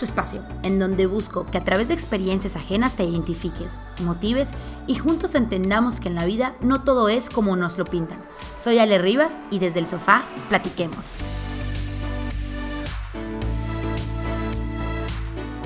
tu 0.00 0.06
espacio, 0.06 0.42
en 0.62 0.78
donde 0.78 1.06
busco 1.06 1.44
que 1.44 1.58
a 1.58 1.64
través 1.64 1.88
de 1.88 1.94
experiencias 1.94 2.56
ajenas 2.56 2.96
te 2.96 3.04
identifiques, 3.04 3.78
motives 4.02 4.52
y 4.86 4.94
juntos 4.94 5.34
entendamos 5.34 6.00
que 6.00 6.08
en 6.08 6.14
la 6.14 6.24
vida 6.24 6.56
no 6.62 6.82
todo 6.82 7.10
es 7.10 7.28
como 7.28 7.54
nos 7.54 7.76
lo 7.76 7.84
pintan. 7.84 8.18
Soy 8.58 8.78
Ale 8.78 8.98
Rivas 8.98 9.38
y 9.50 9.58
desde 9.58 9.78
el 9.78 9.86
sofá 9.86 10.24
platiquemos. 10.48 11.18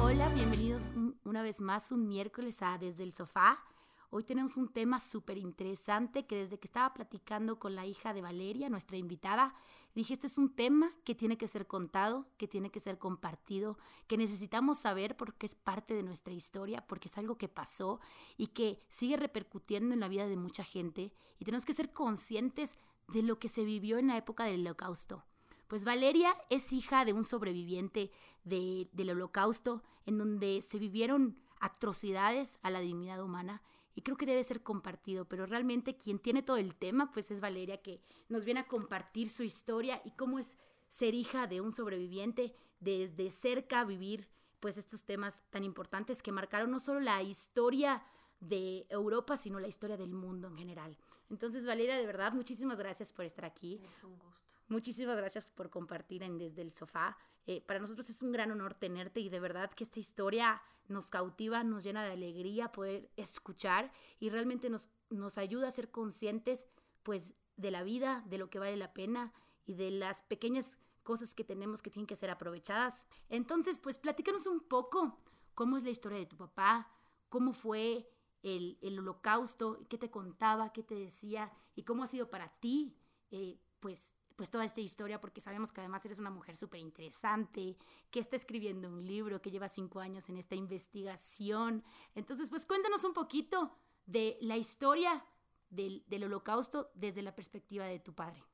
Hola, 0.02 0.28
bienvenidos 0.30 0.82
una 1.24 1.42
vez 1.42 1.60
más 1.60 1.92
un 1.92 2.08
miércoles 2.08 2.60
a 2.60 2.76
Desde 2.76 3.04
el 3.04 3.12
sofá. 3.12 3.62
Hoy 4.10 4.24
tenemos 4.24 4.56
un 4.56 4.68
tema 4.68 4.98
súper 4.98 5.38
interesante 5.38 6.26
que 6.26 6.36
desde 6.36 6.58
que 6.58 6.66
estaba 6.66 6.92
platicando 6.92 7.58
con 7.60 7.76
la 7.76 7.86
hija 7.86 8.12
de 8.12 8.22
Valeria, 8.22 8.68
nuestra 8.68 8.96
invitada, 8.96 9.54
dije, 9.94 10.14
este 10.14 10.26
es 10.26 10.38
un 10.38 10.54
tema 10.54 10.90
que 11.04 11.14
tiene 11.14 11.38
que 11.38 11.48
ser 11.48 11.66
contado, 11.66 12.26
que 12.36 12.48
tiene 12.48 12.70
que 12.70 12.80
ser 12.80 12.98
compartido, 12.98 13.78
que 14.06 14.16
necesitamos 14.16 14.78
saber 14.78 15.16
porque 15.16 15.46
es 15.46 15.54
parte 15.54 15.94
de 15.94 16.02
nuestra 16.02 16.34
historia, 16.34 16.86
porque 16.86 17.08
es 17.08 17.18
algo 17.18 17.38
que 17.38 17.48
pasó 17.48 18.00
y 18.36 18.48
que 18.48 18.80
sigue 18.90 19.16
repercutiendo 19.16 19.94
en 19.94 20.00
la 20.00 20.08
vida 20.08 20.26
de 20.26 20.36
mucha 20.36 20.64
gente 20.64 21.12
y 21.38 21.44
tenemos 21.44 21.64
que 21.64 21.74
ser 21.74 21.92
conscientes 21.92 22.74
de 23.08 23.22
lo 23.22 23.38
que 23.38 23.48
se 23.48 23.64
vivió 23.64 23.98
en 23.98 24.08
la 24.08 24.16
época 24.16 24.44
del 24.44 24.60
holocausto. 24.62 25.24
Pues 25.68 25.84
Valeria 25.84 26.36
es 26.50 26.72
hija 26.72 27.04
de 27.04 27.12
un 27.12 27.24
sobreviviente 27.24 28.10
del 28.44 29.10
holocausto 29.10 29.82
en 30.06 30.18
donde 30.18 30.62
se 30.62 30.78
vivieron 30.78 31.38
atrocidades 31.60 32.58
a 32.62 32.70
la 32.70 32.80
dignidad 32.80 33.22
humana 33.22 33.62
y 33.94 34.02
creo 34.02 34.16
que 34.16 34.26
debe 34.26 34.42
ser 34.44 34.62
compartido, 34.62 35.24
pero 35.24 35.46
realmente 35.46 35.96
quien 35.96 36.18
tiene 36.18 36.42
todo 36.42 36.56
el 36.56 36.74
tema 36.74 37.10
pues 37.12 37.30
es 37.30 37.40
Valeria 37.40 37.82
que 37.82 38.00
nos 38.28 38.44
viene 38.44 38.60
a 38.60 38.66
compartir 38.66 39.28
su 39.28 39.42
historia 39.42 40.00
y 40.04 40.10
cómo 40.12 40.38
es 40.38 40.56
ser 40.88 41.14
hija 41.14 41.46
de 41.46 41.60
un 41.60 41.72
sobreviviente, 41.72 42.54
desde 42.80 43.30
cerca 43.30 43.84
vivir 43.84 44.28
pues 44.60 44.78
estos 44.78 45.04
temas 45.04 45.40
tan 45.50 45.64
importantes 45.64 46.22
que 46.22 46.32
marcaron 46.32 46.70
no 46.70 46.80
solo 46.80 47.00
la 47.00 47.22
historia 47.22 48.02
de 48.40 48.86
Europa, 48.88 49.36
sino 49.36 49.60
la 49.60 49.68
historia 49.68 49.96
del 49.96 50.12
mundo 50.12 50.48
en 50.48 50.56
general. 50.56 50.96
Entonces, 51.30 51.66
Valeria, 51.66 51.96
de 51.96 52.06
verdad, 52.06 52.32
muchísimas 52.32 52.78
gracias 52.78 53.12
por 53.12 53.24
estar 53.24 53.44
aquí. 53.44 53.80
Es 53.84 54.04
un 54.04 54.18
gusto. 54.18 54.34
Muchísimas 54.68 55.16
gracias 55.16 55.50
por 55.50 55.70
compartir 55.70 56.22
en 56.22 56.38
Desde 56.38 56.62
el 56.62 56.72
Sofá. 56.72 57.16
Eh, 57.46 57.60
para 57.60 57.80
nosotros 57.80 58.08
es 58.08 58.22
un 58.22 58.32
gran 58.32 58.50
honor 58.50 58.74
tenerte 58.74 59.20
y 59.20 59.28
de 59.28 59.40
verdad 59.40 59.70
que 59.70 59.84
esta 59.84 60.00
historia 60.00 60.62
nos 60.88 61.10
cautiva, 61.10 61.64
nos 61.64 61.84
llena 61.84 62.04
de 62.04 62.12
alegría 62.12 62.72
poder 62.72 63.10
escuchar 63.16 63.92
y 64.18 64.30
realmente 64.30 64.70
nos, 64.70 64.88
nos 65.10 65.38
ayuda 65.38 65.68
a 65.68 65.72
ser 65.72 65.90
conscientes 65.90 66.66
pues 67.02 67.32
de 67.56 67.70
la 67.70 67.82
vida, 67.82 68.24
de 68.26 68.38
lo 68.38 68.50
que 68.50 68.58
vale 68.58 68.76
la 68.76 68.92
pena 68.92 69.32
y 69.66 69.74
de 69.74 69.90
las 69.90 70.22
pequeñas 70.22 70.78
cosas 71.02 71.34
que 71.34 71.44
tenemos 71.44 71.82
que 71.82 71.90
tienen 71.90 72.06
que 72.06 72.16
ser 72.16 72.30
aprovechadas. 72.30 73.06
Entonces, 73.28 73.78
pues 73.78 73.98
platícanos 73.98 74.46
un 74.46 74.60
poco 74.60 75.20
cómo 75.54 75.76
es 75.76 75.84
la 75.84 75.90
historia 75.90 76.18
de 76.18 76.26
tu 76.26 76.36
papá, 76.36 76.90
cómo 77.28 77.52
fue 77.52 78.10
el, 78.42 78.78
el 78.82 78.98
holocausto, 78.98 79.86
qué 79.88 79.98
te 79.98 80.10
contaba, 80.10 80.72
qué 80.72 80.82
te 80.82 80.94
decía 80.94 81.52
y 81.74 81.84
cómo 81.84 82.02
ha 82.02 82.06
sido 82.06 82.30
para 82.30 82.48
ti, 82.60 82.96
eh, 83.30 83.58
pues 83.80 84.16
pues 84.36 84.50
toda 84.50 84.64
esta 84.64 84.80
historia, 84.80 85.20
porque 85.20 85.40
sabemos 85.40 85.72
que 85.72 85.80
además 85.80 86.04
eres 86.04 86.18
una 86.18 86.30
mujer 86.30 86.56
súper 86.56 86.80
interesante, 86.80 87.76
que 88.10 88.20
está 88.20 88.36
escribiendo 88.36 88.88
un 88.88 89.04
libro, 89.04 89.40
que 89.40 89.50
lleva 89.50 89.68
cinco 89.68 90.00
años 90.00 90.28
en 90.28 90.36
esta 90.36 90.54
investigación. 90.54 91.84
Entonces, 92.14 92.50
pues 92.50 92.66
cuéntanos 92.66 93.04
un 93.04 93.12
poquito 93.12 93.76
de 94.06 94.36
la 94.40 94.56
historia 94.56 95.24
del, 95.70 96.04
del 96.06 96.24
holocausto 96.24 96.90
desde 96.94 97.22
la 97.22 97.34
perspectiva 97.34 97.84
de 97.84 98.00
tu 98.00 98.14
padre. 98.14 98.44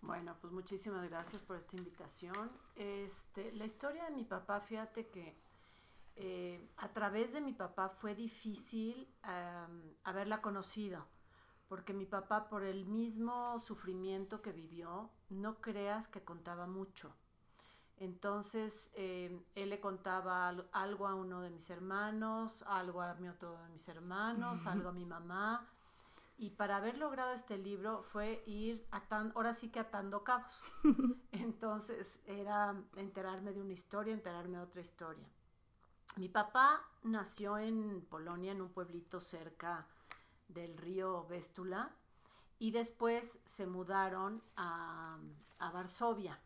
Bueno, 0.00 0.36
pues 0.40 0.52
muchísimas 0.52 1.08
gracias 1.08 1.42
por 1.42 1.56
esta 1.56 1.76
invitación. 1.76 2.50
Este, 2.76 3.52
la 3.52 3.66
historia 3.66 4.04
de 4.04 4.10
mi 4.12 4.24
papá, 4.24 4.60
fíjate 4.60 5.08
que 5.08 5.36
eh, 6.16 6.70
a 6.76 6.88
través 6.92 7.32
de 7.32 7.40
mi 7.40 7.52
papá 7.52 7.88
fue 7.88 8.14
difícil 8.14 9.08
haberla 10.02 10.40
conocido 10.40 11.06
porque 11.68 11.92
mi 11.92 12.06
papá 12.06 12.48
por 12.48 12.64
el 12.64 12.86
mismo 12.86 13.58
sufrimiento 13.60 14.40
que 14.40 14.52
vivió, 14.52 15.10
no 15.28 15.60
creas 15.60 16.08
que 16.08 16.22
contaba 16.22 16.66
mucho. 16.66 17.14
Entonces, 17.98 18.90
eh, 18.94 19.44
él 19.54 19.70
le 19.70 19.80
contaba 19.80 20.48
algo 20.72 21.06
a 21.06 21.14
uno 21.14 21.40
de 21.40 21.50
mis 21.50 21.68
hermanos, 21.68 22.64
algo 22.66 23.02
a 23.02 23.14
mi 23.14 23.28
otro 23.28 23.58
de 23.58 23.68
mis 23.70 23.88
hermanos, 23.88 24.66
algo 24.66 24.88
a 24.88 24.92
mi 24.92 25.04
mamá. 25.04 25.68
Y 26.38 26.50
para 26.50 26.76
haber 26.76 26.96
logrado 26.96 27.32
este 27.32 27.58
libro 27.58 28.04
fue 28.04 28.44
ir 28.46 28.86
atando, 28.92 29.34
ahora 29.36 29.52
sí 29.52 29.70
que 29.70 29.80
atando 29.80 30.22
cabos. 30.22 30.62
Entonces, 31.32 32.20
era 32.26 32.80
enterarme 32.96 33.52
de 33.52 33.60
una 33.60 33.72
historia, 33.72 34.14
enterarme 34.14 34.58
de 34.58 34.62
otra 34.62 34.80
historia. 34.80 35.28
Mi 36.16 36.28
papá 36.28 36.80
nació 37.02 37.58
en 37.58 38.00
Polonia, 38.08 38.52
en 38.52 38.62
un 38.62 38.68
pueblito 38.68 39.20
cerca 39.20 39.86
del 40.48 40.76
río 40.76 41.26
Véstula 41.26 41.94
y 42.58 42.70
después 42.72 43.38
se 43.44 43.66
mudaron 43.66 44.42
a, 44.56 45.18
Varsovia. 45.72 46.38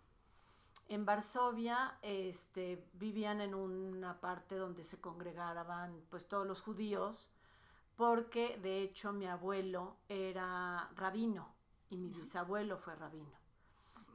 En 0.89 1.05
Varsovia 1.05 1.99
este, 2.03 2.87
vivían 2.95 3.41
en 3.41 3.55
una 3.55 4.21
parte 4.21 4.57
donde 4.57 4.85
se 4.85 5.01
congregaban 5.01 6.03
pues 6.11 6.27
todos 6.29 6.47
los 6.47 6.61
judíos 6.61 7.29
porque 7.97 8.59
de 8.59 8.83
hecho 8.83 9.13
mi 9.13 9.27
abuelo 9.27 9.97
era 10.09 10.91
rabino 10.97 11.55
y 11.89 11.97
mi 11.97 12.11
bisabuelo 12.11 12.79
fue 12.79 12.95
rabino. 12.97 13.41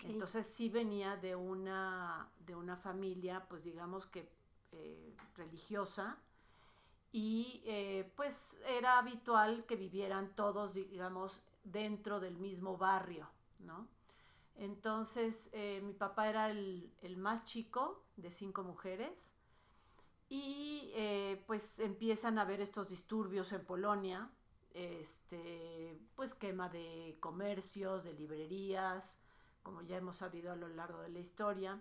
Entonces 0.03 0.45
sí 0.45 0.69
venía 0.69 1.15
de 1.15 1.35
una, 1.35 2.29
de 2.39 2.55
una 2.55 2.75
familia 2.75 3.45
pues 3.47 3.63
digamos 3.63 4.05
que 4.07 4.29
eh, 4.71 5.15
religiosa 5.35 6.17
y 7.11 7.63
eh, 7.65 8.11
pues 8.15 8.59
era 8.67 8.97
habitual 8.97 9.65
que 9.65 9.75
vivieran 9.75 10.35
todos, 10.35 10.73
digamos, 10.73 11.43
dentro 11.63 12.19
del 12.19 12.37
mismo 12.37 12.77
barrio, 12.77 13.29
¿no? 13.59 13.87
Entonces, 14.55 15.49
eh, 15.51 15.81
mi 15.83 15.93
papá 15.93 16.29
era 16.29 16.49
el, 16.49 16.91
más 17.17 17.45
chico 17.45 18.03
de 18.15 18.31
cinco 18.31 18.63
mujeres 18.63 19.31
y 20.29 20.91
eh, 20.95 21.43
pues 21.45 21.79
empiezan 21.79 22.37
a 22.37 22.41
haber 22.41 22.61
estos 22.61 22.89
disturbios 22.89 23.51
en 23.51 23.63
Polonia, 23.63 24.29
este, 24.73 25.99
pues 26.15 26.33
quema 26.33 26.69
de 26.69 27.17
comercios, 27.19 28.03
de 28.03 28.13
librerías, 28.13 29.15
como 29.61 29.81
ya 29.83 29.97
hemos 29.97 30.17
sabido 30.17 30.51
a 30.51 30.55
lo 30.55 30.67
largo 30.69 31.01
de 31.01 31.09
la 31.09 31.19
historia. 31.19 31.79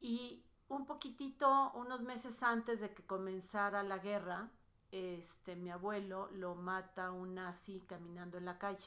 Y 0.00 0.44
un 0.68 0.86
poquitito, 0.86 1.72
unos 1.74 2.02
meses 2.02 2.42
antes 2.42 2.80
de 2.80 2.92
que 2.92 3.04
comenzara 3.04 3.82
la 3.82 3.98
guerra, 3.98 4.50
este, 4.90 5.56
mi 5.56 5.70
abuelo 5.70 6.28
lo 6.32 6.54
mata 6.54 7.10
un 7.10 7.34
nazi 7.34 7.80
caminando 7.86 8.38
en 8.38 8.44
la 8.44 8.58
calle. 8.58 8.84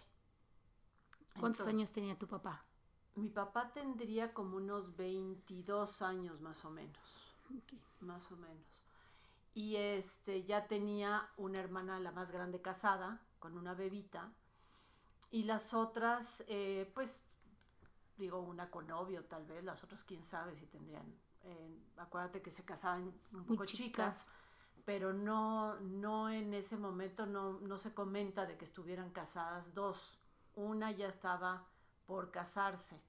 ¿Cuántos 1.39 1.65
años 1.67 1.91
tenía 1.91 2.17
tu 2.17 2.27
papá? 2.27 2.63
Mi 3.15 3.29
papá 3.29 3.71
tendría 3.73 4.33
como 4.33 4.57
unos 4.57 4.95
22 4.95 6.01
años 6.01 6.41
más 6.41 6.63
o 6.65 6.69
menos. 6.69 6.99
Más 7.99 8.31
o 8.31 8.37
menos. 8.37 8.83
Y 9.53 9.75
este, 9.75 10.43
ya 10.43 10.67
tenía 10.67 11.29
una 11.37 11.59
hermana, 11.59 11.99
la 11.99 12.11
más 12.11 12.31
grande, 12.31 12.61
casada, 12.61 13.21
con 13.39 13.57
una 13.57 13.73
bebita. 13.73 14.31
Y 15.29 15.43
las 15.43 15.73
otras, 15.73 16.43
eh, 16.47 16.89
pues, 16.93 17.21
digo, 18.17 18.39
una 18.39 18.69
con 18.69 18.87
novio 18.87 19.25
tal 19.25 19.45
vez, 19.45 19.63
las 19.63 19.83
otras 19.83 20.03
quién 20.03 20.23
sabe 20.23 20.55
si 20.55 20.65
tendrían 20.67 21.05
eh, 21.43 21.79
acuérdate 21.97 22.41
que 22.41 22.51
se 22.51 22.63
casaban 22.63 23.13
un 23.33 23.45
poco 23.45 23.65
chicas. 23.65 24.27
pero 24.85 25.13
no, 25.13 25.79
no 25.79 26.29
en 26.29 26.53
ese 26.53 26.77
momento 26.77 27.25
no, 27.25 27.59
no 27.61 27.77
se 27.77 27.93
comenta 27.93 28.45
de 28.45 28.57
que 28.57 28.65
estuvieran 28.65 29.11
casadas 29.11 29.73
dos. 29.73 30.19
Una 30.55 30.91
ya 30.91 31.07
estaba 31.07 31.67
por 32.05 32.31
casarse. 32.31 32.99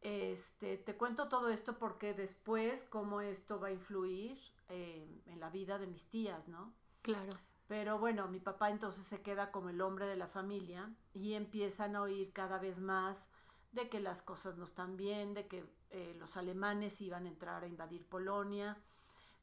Este, 0.00 0.76
te 0.76 0.96
cuento 0.96 1.28
todo 1.28 1.48
esto 1.48 1.78
porque 1.78 2.12
después 2.12 2.84
cómo 2.90 3.22
esto 3.22 3.58
va 3.58 3.68
a 3.68 3.72
influir 3.72 4.38
eh, 4.68 5.22
en 5.26 5.40
la 5.40 5.48
vida 5.48 5.78
de 5.78 5.86
mis 5.86 6.10
tías, 6.10 6.46
¿no? 6.46 6.74
Claro. 7.00 7.32
Pero 7.66 7.98
bueno, 7.98 8.28
mi 8.28 8.38
papá 8.38 8.70
entonces 8.70 9.04
se 9.04 9.22
queda 9.22 9.50
como 9.50 9.70
el 9.70 9.80
hombre 9.80 10.06
de 10.06 10.16
la 10.16 10.28
familia 10.28 10.94
y 11.14 11.32
empiezan 11.32 11.96
a 11.96 12.02
oír 12.02 12.32
cada 12.34 12.58
vez 12.58 12.78
más 12.80 13.26
de 13.72 13.88
que 13.88 13.98
las 13.98 14.20
cosas 14.20 14.56
no 14.58 14.64
están 14.64 14.96
bien, 14.98 15.32
de 15.32 15.46
que 15.46 15.64
eh, 15.94 16.12
los 16.18 16.36
alemanes 16.36 17.00
iban 17.00 17.24
a 17.24 17.28
entrar 17.28 17.62
a 17.62 17.68
invadir 17.68 18.04
Polonia, 18.04 18.76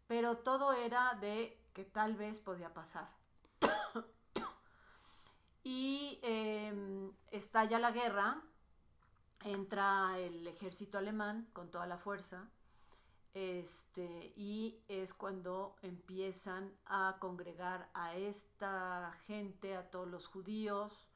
pero 0.05 0.39
todo 0.39 0.73
era 0.73 1.13
de 1.13 1.57
que 1.73 1.85
tal 1.85 2.17
vez 2.17 2.39
podía 2.39 2.73
pasar. 2.73 3.07
y 5.63 6.19
em, 6.23 7.09
estalla 7.29 7.79
la 7.79 7.91
guerra, 7.91 8.41
entra 9.45 10.19
el 10.19 10.45
ejército 10.45 10.97
alemán 10.97 11.47
con 11.53 11.71
toda 11.71 11.87
la 11.87 11.97
fuerza, 11.97 12.49
este, 13.33 14.33
y 14.35 14.83
es 14.89 15.13
cuando 15.13 15.77
empiezan 15.81 16.69
a 16.85 17.15
congregar 17.19 17.89
a 17.93 18.15
esta 18.15 19.17
gente, 19.25 19.77
a 19.77 19.89
todos 19.89 20.09
los 20.09 20.27
judíos, 20.27 21.07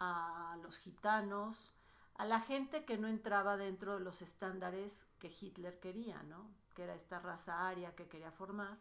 a 0.00 0.58
los 0.62 0.76
gitanos, 0.76 1.75
a 2.18 2.24
la 2.24 2.40
gente 2.40 2.84
que 2.84 2.98
no 2.98 3.08
entraba 3.08 3.56
dentro 3.56 3.94
de 3.94 4.04
los 4.04 4.22
estándares 4.22 5.06
que 5.18 5.28
Hitler 5.28 5.78
quería, 5.80 6.22
¿no? 6.22 6.50
que 6.76 6.84
era 6.84 6.94
esta 6.94 7.18
raza 7.18 7.66
aria 7.66 7.96
que 7.96 8.06
quería 8.06 8.30
formar, 8.30 8.78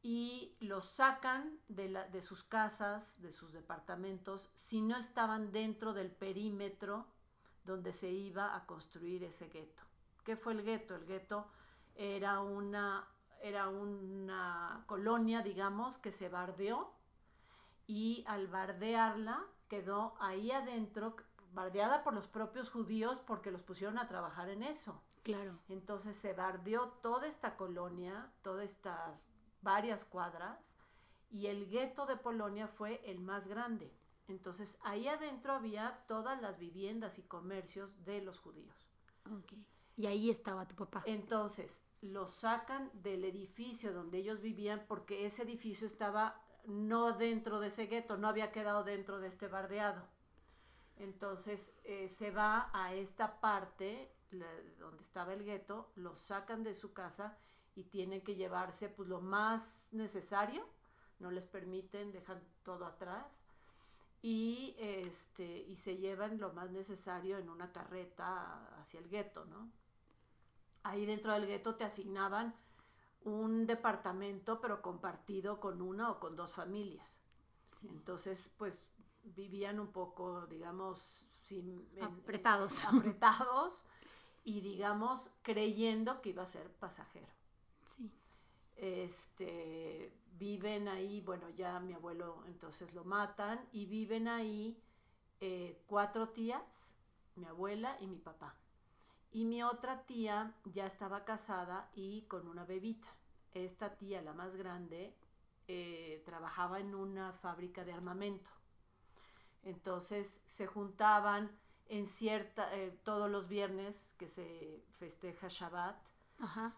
y 0.00 0.56
los 0.60 0.84
sacan 0.84 1.58
de, 1.66 1.88
la, 1.88 2.06
de 2.06 2.22
sus 2.22 2.44
casas, 2.44 3.20
de 3.20 3.32
sus 3.32 3.52
departamentos, 3.52 4.48
si 4.54 4.80
no 4.80 4.96
estaban 4.96 5.50
dentro 5.50 5.92
del 5.92 6.12
perímetro 6.12 7.06
donde 7.64 7.92
se 7.92 8.10
iba 8.10 8.54
a 8.54 8.64
construir 8.64 9.24
ese 9.24 9.48
gueto. 9.48 9.82
¿Qué 10.24 10.36
fue 10.36 10.52
el 10.52 10.62
gueto? 10.62 10.94
El 10.94 11.04
gueto 11.04 11.48
era 11.96 12.40
una, 12.40 13.08
era 13.42 13.68
una 13.68 14.84
colonia, 14.86 15.42
digamos, 15.42 15.98
que 15.98 16.12
se 16.12 16.28
bardeó 16.28 16.94
y 17.88 18.24
al 18.28 18.46
bardearla 18.46 19.44
quedó 19.68 20.14
ahí 20.20 20.52
adentro, 20.52 21.16
bardeada 21.52 22.02
por 22.02 22.14
los 22.14 22.26
propios 22.26 22.70
judíos 22.70 23.20
porque 23.26 23.50
los 23.50 23.62
pusieron 23.62 23.98
a 23.98 24.08
trabajar 24.08 24.48
en 24.48 24.62
eso. 24.62 25.02
Claro. 25.22 25.58
Entonces 25.68 26.16
se 26.16 26.32
bardeó 26.32 26.88
toda 27.02 27.26
esta 27.26 27.56
colonia, 27.56 28.32
todas 28.42 28.70
estas 28.70 29.18
varias 29.60 30.04
cuadras, 30.04 30.58
y 31.30 31.46
el 31.46 31.68
gueto 31.68 32.06
de 32.06 32.16
Polonia 32.16 32.68
fue 32.68 33.02
el 33.04 33.20
más 33.20 33.46
grande. 33.46 33.92
Entonces 34.28 34.78
ahí 34.82 35.08
adentro 35.08 35.52
había 35.52 36.04
todas 36.06 36.40
las 36.40 36.58
viviendas 36.58 37.18
y 37.18 37.22
comercios 37.22 38.04
de 38.04 38.22
los 38.22 38.38
judíos. 38.38 38.88
Okay. 39.42 39.66
Y 39.96 40.06
ahí 40.06 40.30
estaba 40.30 40.66
tu 40.66 40.76
papá. 40.76 41.02
Entonces 41.06 41.82
lo 42.00 42.28
sacan 42.28 42.90
del 42.94 43.24
edificio 43.24 43.92
donde 43.92 44.18
ellos 44.18 44.40
vivían 44.40 44.84
porque 44.86 45.26
ese 45.26 45.42
edificio 45.42 45.86
estaba 45.86 46.40
no 46.66 47.12
dentro 47.12 47.60
de 47.60 47.68
ese 47.68 47.86
gueto, 47.86 48.16
no 48.16 48.28
había 48.28 48.52
quedado 48.52 48.84
dentro 48.84 49.18
de 49.18 49.28
este 49.28 49.48
bardeado. 49.48 50.06
Entonces 50.98 51.72
eh, 51.84 52.08
se 52.08 52.30
va 52.30 52.70
a 52.72 52.94
esta 52.94 53.40
parte 53.40 54.12
donde 54.78 55.02
estaba 55.02 55.32
el 55.32 55.44
gueto, 55.44 55.90
lo 55.96 56.16
sacan 56.16 56.62
de 56.62 56.74
su 56.74 56.92
casa 56.92 57.38
y 57.74 57.84
tienen 57.84 58.22
que 58.22 58.34
llevarse 58.34 58.88
pues 58.88 59.08
lo 59.08 59.20
más 59.20 59.88
necesario, 59.92 60.66
no 61.18 61.30
les 61.30 61.46
permiten, 61.46 62.12
dejan 62.12 62.42
todo 62.62 62.84
atrás 62.84 63.40
y, 64.20 64.74
este, 64.78 65.60
y 65.60 65.76
se 65.76 65.96
llevan 65.96 66.38
lo 66.38 66.52
más 66.52 66.70
necesario 66.70 67.38
en 67.38 67.48
una 67.48 67.72
carreta 67.72 68.80
hacia 68.80 69.00
el 69.00 69.08
gueto, 69.08 69.44
¿no? 69.44 69.70
Ahí 70.82 71.06
dentro 71.06 71.32
del 71.32 71.46
gueto 71.46 71.76
te 71.76 71.84
asignaban 71.84 72.54
un 73.22 73.66
departamento, 73.66 74.60
pero 74.60 74.82
compartido 74.82 75.60
con 75.60 75.80
una 75.80 76.10
o 76.10 76.20
con 76.20 76.36
dos 76.36 76.52
familias. 76.52 77.18
Entonces, 77.84 78.50
pues 78.56 78.82
vivían 79.36 79.80
un 79.80 79.88
poco, 79.88 80.46
digamos, 80.46 81.26
sin, 81.42 81.88
apretados. 82.00 82.84
apretados 82.86 83.84
y, 84.44 84.60
digamos, 84.60 85.30
creyendo 85.42 86.20
que 86.20 86.30
iba 86.30 86.42
a 86.42 86.46
ser 86.46 86.70
pasajero. 86.72 87.28
Sí. 87.84 88.10
Este, 88.76 90.12
viven 90.38 90.88
ahí, 90.88 91.20
bueno, 91.20 91.48
ya 91.50 91.80
mi 91.80 91.94
abuelo 91.94 92.44
entonces 92.46 92.94
lo 92.94 93.04
matan 93.04 93.60
y 93.72 93.86
viven 93.86 94.28
ahí 94.28 94.80
eh, 95.40 95.82
cuatro 95.86 96.28
tías, 96.30 96.88
mi 97.36 97.46
abuela 97.46 97.96
y 98.00 98.06
mi 98.06 98.18
papá. 98.18 98.54
Y 99.30 99.44
mi 99.44 99.62
otra 99.62 100.04
tía 100.06 100.54
ya 100.64 100.86
estaba 100.86 101.24
casada 101.24 101.90
y 101.94 102.22
con 102.22 102.48
una 102.48 102.64
bebita. 102.64 103.08
Esta 103.52 103.96
tía, 103.96 104.22
la 104.22 104.32
más 104.32 104.56
grande, 104.56 105.14
eh, 105.66 106.22
trabajaba 106.24 106.80
en 106.80 106.94
una 106.94 107.32
fábrica 107.34 107.84
de 107.84 107.92
armamento. 107.92 108.50
Entonces 109.68 110.40
se 110.46 110.66
juntaban 110.66 111.50
en 111.88 112.06
cierta, 112.06 112.74
eh, 112.74 112.98
todos 113.04 113.30
los 113.30 113.48
viernes 113.48 114.14
que 114.18 114.26
se 114.26 114.82
festeja 114.98 115.48
Shabbat. 115.48 115.96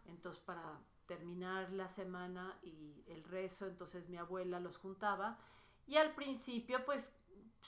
Entonces 0.07 0.43
para 0.43 0.81
terminar 1.07 1.71
la 1.73 1.89
semana 1.89 2.59
y 2.63 3.05
el 3.07 3.23
rezo, 3.23 3.67
entonces 3.67 4.09
mi 4.09 4.17
abuela 4.17 4.59
los 4.59 4.77
juntaba. 4.77 5.39
Y 5.87 5.97
al 5.97 6.15
principio 6.17 6.85
pues 6.85 7.13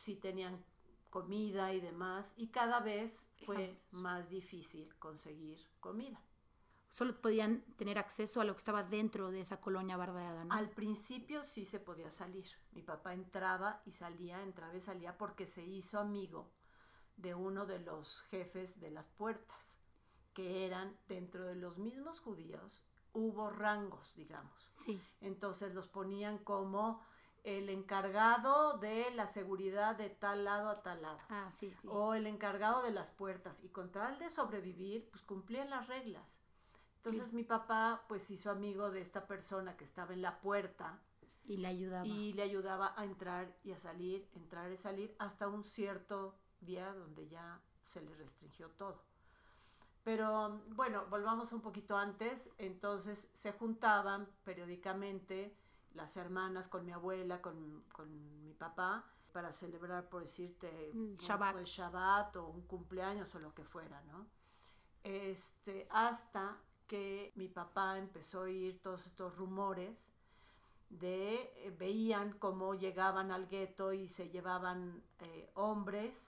sí 0.00 0.16
tenían 0.16 0.64
comida 1.10 1.72
y 1.72 1.80
demás. 1.80 2.32
Y 2.36 2.48
cada 2.48 2.80
vez 2.80 3.24
fue 3.46 3.78
más 3.92 4.28
difícil 4.28 4.92
conseguir 4.98 5.58
comida. 5.78 6.20
Solo 6.92 7.18
podían 7.22 7.62
tener 7.78 7.98
acceso 7.98 8.42
a 8.42 8.44
lo 8.44 8.52
que 8.52 8.58
estaba 8.58 8.82
dentro 8.82 9.30
de 9.30 9.40
esa 9.40 9.62
colonia 9.62 9.96
bardeada, 9.96 10.44
¿no? 10.44 10.52
Al 10.52 10.68
principio 10.68 11.42
sí 11.42 11.64
se 11.64 11.80
podía 11.80 12.10
salir. 12.10 12.44
Mi 12.72 12.82
papá 12.82 13.14
entraba 13.14 13.80
y 13.86 13.92
salía, 13.92 14.42
entraba 14.42 14.76
y 14.76 14.82
salía 14.82 15.16
porque 15.16 15.46
se 15.46 15.64
hizo 15.64 15.98
amigo 15.98 16.52
de 17.16 17.34
uno 17.34 17.64
de 17.64 17.78
los 17.78 18.20
jefes 18.24 18.78
de 18.78 18.90
las 18.90 19.08
puertas, 19.08 19.72
que 20.34 20.66
eran 20.66 20.94
dentro 21.08 21.46
de 21.46 21.54
los 21.54 21.78
mismos 21.78 22.20
judíos, 22.20 22.84
hubo 23.14 23.48
rangos, 23.48 24.14
digamos. 24.14 24.68
Sí. 24.72 25.00
Entonces 25.22 25.72
los 25.72 25.88
ponían 25.88 26.36
como 26.36 27.02
el 27.42 27.70
encargado 27.70 28.76
de 28.76 29.10
la 29.12 29.28
seguridad 29.28 29.96
de 29.96 30.10
tal 30.10 30.44
lado 30.44 30.68
a 30.68 30.82
tal 30.82 31.00
lado. 31.00 31.20
Ah, 31.30 31.48
sí, 31.52 31.72
sí. 31.72 31.88
O 31.90 32.12
el 32.12 32.26
encargado 32.26 32.82
de 32.82 32.90
las 32.90 33.08
puertas. 33.08 33.64
Y 33.64 33.70
con 33.70 33.90
tal 33.90 34.18
de 34.18 34.28
sobrevivir, 34.28 35.08
pues 35.10 35.22
cumplían 35.22 35.70
las 35.70 35.88
reglas. 35.88 36.38
Entonces 37.04 37.32
mi 37.32 37.42
papá 37.42 38.04
pues 38.08 38.30
hizo 38.30 38.50
amigo 38.50 38.90
de 38.90 39.00
esta 39.00 39.26
persona 39.26 39.76
que 39.76 39.84
estaba 39.84 40.14
en 40.14 40.22
la 40.22 40.40
puerta. 40.40 41.00
Y 41.44 41.56
le 41.56 41.66
ayudaba. 41.66 42.06
Y 42.06 42.32
le 42.32 42.42
ayudaba 42.42 42.94
a 42.96 43.04
entrar 43.04 43.52
y 43.64 43.72
a 43.72 43.78
salir, 43.78 44.28
entrar 44.34 44.70
y 44.70 44.76
salir, 44.76 45.14
hasta 45.18 45.48
un 45.48 45.64
cierto 45.64 46.36
día 46.60 46.94
donde 46.94 47.28
ya 47.28 47.60
se 47.86 48.00
le 48.02 48.14
restringió 48.14 48.68
todo. 48.70 49.02
Pero 50.04 50.62
bueno, 50.68 51.04
volvamos 51.10 51.52
un 51.52 51.60
poquito 51.60 51.96
antes. 51.96 52.48
Entonces 52.58 53.28
se 53.34 53.50
juntaban 53.52 54.28
periódicamente 54.44 55.56
las 55.94 56.16
hermanas 56.16 56.68
con 56.68 56.86
mi 56.86 56.92
abuela, 56.92 57.42
con, 57.42 57.84
mi 58.44 58.54
papá, 58.54 59.04
para 59.32 59.52
celebrar, 59.52 60.08
por 60.08 60.22
decirte, 60.22 60.92
Shabbat. 61.18 61.56
el 61.56 61.64
Shabbat 61.64 62.36
o 62.36 62.46
un 62.46 62.62
cumpleaños 62.62 63.34
o 63.34 63.40
lo 63.40 63.52
que 63.54 63.64
fuera, 63.64 64.00
¿no? 64.02 64.26
Este, 65.02 65.88
hasta 65.90 66.58
que 66.92 67.32
mi 67.36 67.48
papá 67.48 67.96
empezó 67.96 68.40
a 68.40 68.42
oír 68.42 68.78
todos 68.82 69.06
estos 69.06 69.34
rumores 69.36 70.12
de, 70.90 71.36
eh, 71.36 71.74
veían 71.78 72.34
cómo 72.38 72.74
llegaban 72.74 73.30
al 73.30 73.48
gueto 73.48 73.94
y 73.94 74.08
se 74.08 74.28
llevaban 74.28 75.02
eh, 75.20 75.50
hombres 75.54 76.26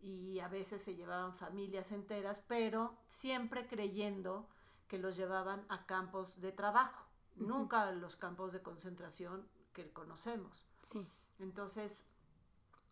y 0.00 0.40
a 0.40 0.48
veces 0.48 0.82
se 0.82 0.96
llevaban 0.96 1.36
familias 1.36 1.92
enteras, 1.92 2.42
pero 2.48 2.96
siempre 3.06 3.68
creyendo 3.68 4.48
que 4.88 4.98
los 4.98 5.16
llevaban 5.16 5.64
a 5.68 5.86
campos 5.86 6.40
de 6.40 6.50
trabajo 6.50 7.06
nunca 7.36 7.92
los 7.92 8.16
campos 8.16 8.52
de 8.52 8.60
concentración 8.60 9.46
que 9.72 9.92
conocemos. 9.92 10.66
Sí. 10.82 11.06
Entonces... 11.38 12.04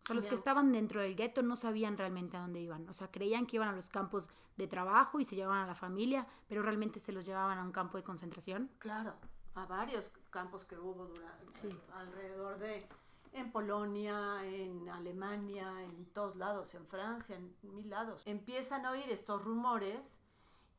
los 0.09 0.27
que 0.27 0.35
estaban 0.35 0.71
dentro 0.71 1.01
del 1.01 1.15
gueto 1.15 1.41
no 1.43 1.55
sabían 1.55 1.97
realmente 1.97 2.37
a 2.37 2.41
dónde 2.41 2.59
iban. 2.59 2.87
O 2.89 2.93
sea, 2.93 3.11
creían 3.11 3.45
que 3.45 3.57
iban 3.57 3.69
a 3.69 3.73
los 3.73 3.89
campos 3.89 4.29
de 4.57 4.67
trabajo 4.67 5.19
y 5.19 5.25
se 5.25 5.35
llevaban 5.35 5.63
a 5.63 5.67
la 5.67 5.75
familia, 5.75 6.27
pero 6.47 6.61
realmente 6.61 6.99
se 6.99 7.11
los 7.11 7.25
llevaban 7.25 7.57
a 7.57 7.63
un 7.63 7.71
campo 7.71 7.97
de 7.97 8.03
concentración. 8.03 8.69
Claro, 8.79 9.13
a 9.55 9.65
varios 9.65 10.11
campos 10.29 10.65
que 10.65 10.77
hubo 10.77 11.05
durante, 11.05 11.77
alrededor 11.93 12.57
de 12.59 12.87
en 13.33 13.51
Polonia, 13.51 14.45
en 14.45 14.89
Alemania, 14.89 15.83
en 15.83 16.05
todos 16.07 16.35
lados, 16.35 16.75
en 16.75 16.85
Francia, 16.87 17.35
en 17.35 17.55
mil 17.73 17.89
lados. 17.89 18.23
Empiezan 18.25 18.85
a 18.85 18.91
oír 18.91 19.09
estos 19.09 19.41
rumores 19.41 20.17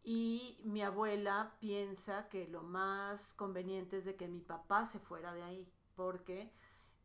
y 0.05 0.61
mi 0.65 0.83
abuela 0.83 1.55
piensa 1.61 2.29
que 2.29 2.49
lo 2.49 2.63
más 2.63 3.33
conveniente 3.35 3.99
es 3.99 4.05
de 4.05 4.17
que 4.17 4.29
mi 4.29 4.41
papá 4.41 4.85
se 4.85 4.99
fuera 4.99 5.33
de 5.33 5.43
ahí, 5.43 5.73
porque, 5.95 6.53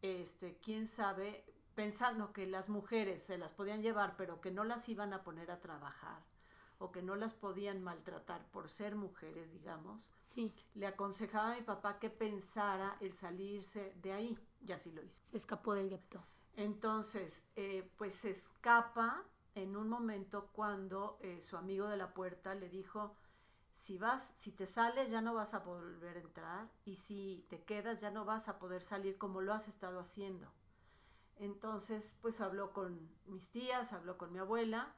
este, 0.01 0.57
quién 0.59 0.88
sabe, 0.88 1.45
pensando 1.77 2.34
que 2.34 2.48
las 2.48 2.69
mujeres 2.69 3.22
se 3.22 3.38
las 3.38 3.53
podían 3.53 3.84
llevar, 3.84 4.15
pero 4.17 4.41
que 4.41 4.50
no 4.50 4.63
las 4.63 4.89
iban 4.89 5.13
a 5.13 5.22
poner 5.22 5.51
a 5.51 5.60
trabajar 5.60 6.24
o 6.79 6.91
que 6.91 7.03
no 7.03 7.15
las 7.15 7.34
podían 7.34 7.84
maltratar 7.84 8.43
por 8.50 8.72
ser 8.72 8.96
mujeres, 8.96 9.51
digamos, 9.51 10.10
sí. 10.24 10.51
le 10.74 10.88
aconsejaba 10.88 11.51
a 11.51 11.55
mi 11.55 11.62
papá 11.62 12.00
que 12.00 12.10
pensara 12.10 12.98
el 13.00 13.13
salirse 13.13 13.93
de 14.01 14.12
ahí, 14.12 14.39
y 14.65 14.72
así 14.72 14.91
lo 14.91 15.03
hizo. 15.03 15.22
Se 15.25 15.38
escapó 15.38 15.75
del 15.75 15.91
gueto. 15.91 16.24
Entonces, 16.55 17.43
eh, 17.55 17.88
pues 17.96 18.15
se 18.15 18.31
escapa 18.31 19.24
en 19.53 19.77
un 19.77 19.88
momento 19.88 20.50
cuando 20.53 21.19
eh, 21.22 21.41
su 21.41 21.57
amigo 21.57 21.88
de 21.89 21.98
la 21.98 22.12
puerta 22.12 22.55
le 22.55 22.69
dijo, 22.69 23.15
si 23.75 24.00
vas, 24.00 24.31
si 24.36 24.51
te 24.51 24.65
sales 24.65 25.12
ya 25.12 25.22
no 25.22 25.36
vas 25.36 25.53
a 25.53 25.60
volver 25.60 26.17
a 26.17 26.22
entrar 26.22 26.72
y 26.86 26.96
si 26.96 27.46
te 27.50 27.62
quedas 27.62 28.01
ya 28.01 28.10
no 28.10 28.25
vas 28.25 28.50
a 28.50 28.57
poder 28.57 28.81
salir 28.81 29.19
como 29.19 29.41
lo 29.41 29.53
has 29.53 29.67
estado 29.67 30.00
haciendo. 30.00 30.51
Entonces, 31.39 32.15
pues 32.22 32.41
habló 32.41 32.74
con 32.74 33.10
mis 33.27 33.50
tías, 33.50 33.94
habló 33.94 34.17
con 34.17 34.32
mi 34.34 34.39
abuela 34.39 34.94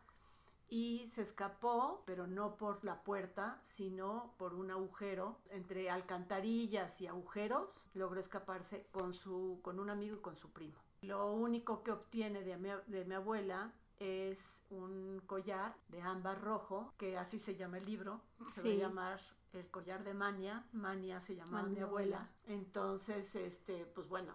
y 0.69 1.07
se 1.07 1.23
escapó, 1.23 2.03
pero 2.05 2.27
no 2.27 2.55
por 2.55 2.83
la 2.83 3.01
puerta, 3.03 3.59
sino 3.63 4.33
por 4.37 4.53
un 4.53 4.71
agujero 4.71 5.37
entre 5.49 5.89
alcantarillas 5.89 7.01
y 7.01 7.07
agujeros. 7.07 7.89
Logró 7.93 8.19
escaparse 8.19 8.87
con 8.91 9.13
su 9.13 9.59
con 9.63 9.79
un 9.79 9.89
amigo 9.89 10.17
y 10.17 10.21
con 10.21 10.37
su 10.37 10.51
primo. 10.51 10.77
Lo 11.01 11.31
único 11.31 11.81
que 11.83 11.91
obtiene 11.91 12.43
de 12.43 12.57
mi, 12.57 12.69
de 12.87 13.05
mi 13.05 13.15
abuela 13.15 13.73
es 13.99 14.61
un 14.69 15.21
collar 15.25 15.75
de 15.89 16.01
ámbar 16.01 16.41
rojo, 16.41 16.93
que 16.97 17.17
así 17.17 17.39
se 17.39 17.55
llama 17.55 17.77
el 17.77 17.85
libro, 17.85 18.21
se 18.47 18.61
va 18.61 18.69
a 18.69 18.89
llamar 18.89 19.21
el 19.53 19.69
collar 19.69 20.03
de 20.03 20.13
Mania, 20.13 20.65
Mania 20.71 21.19
se 21.21 21.35
llamaba 21.35 21.67
mi 21.67 21.79
abuela. 21.79 22.29
Entonces, 22.47 23.35
este, 23.35 23.85
pues 23.85 24.07
bueno, 24.07 24.33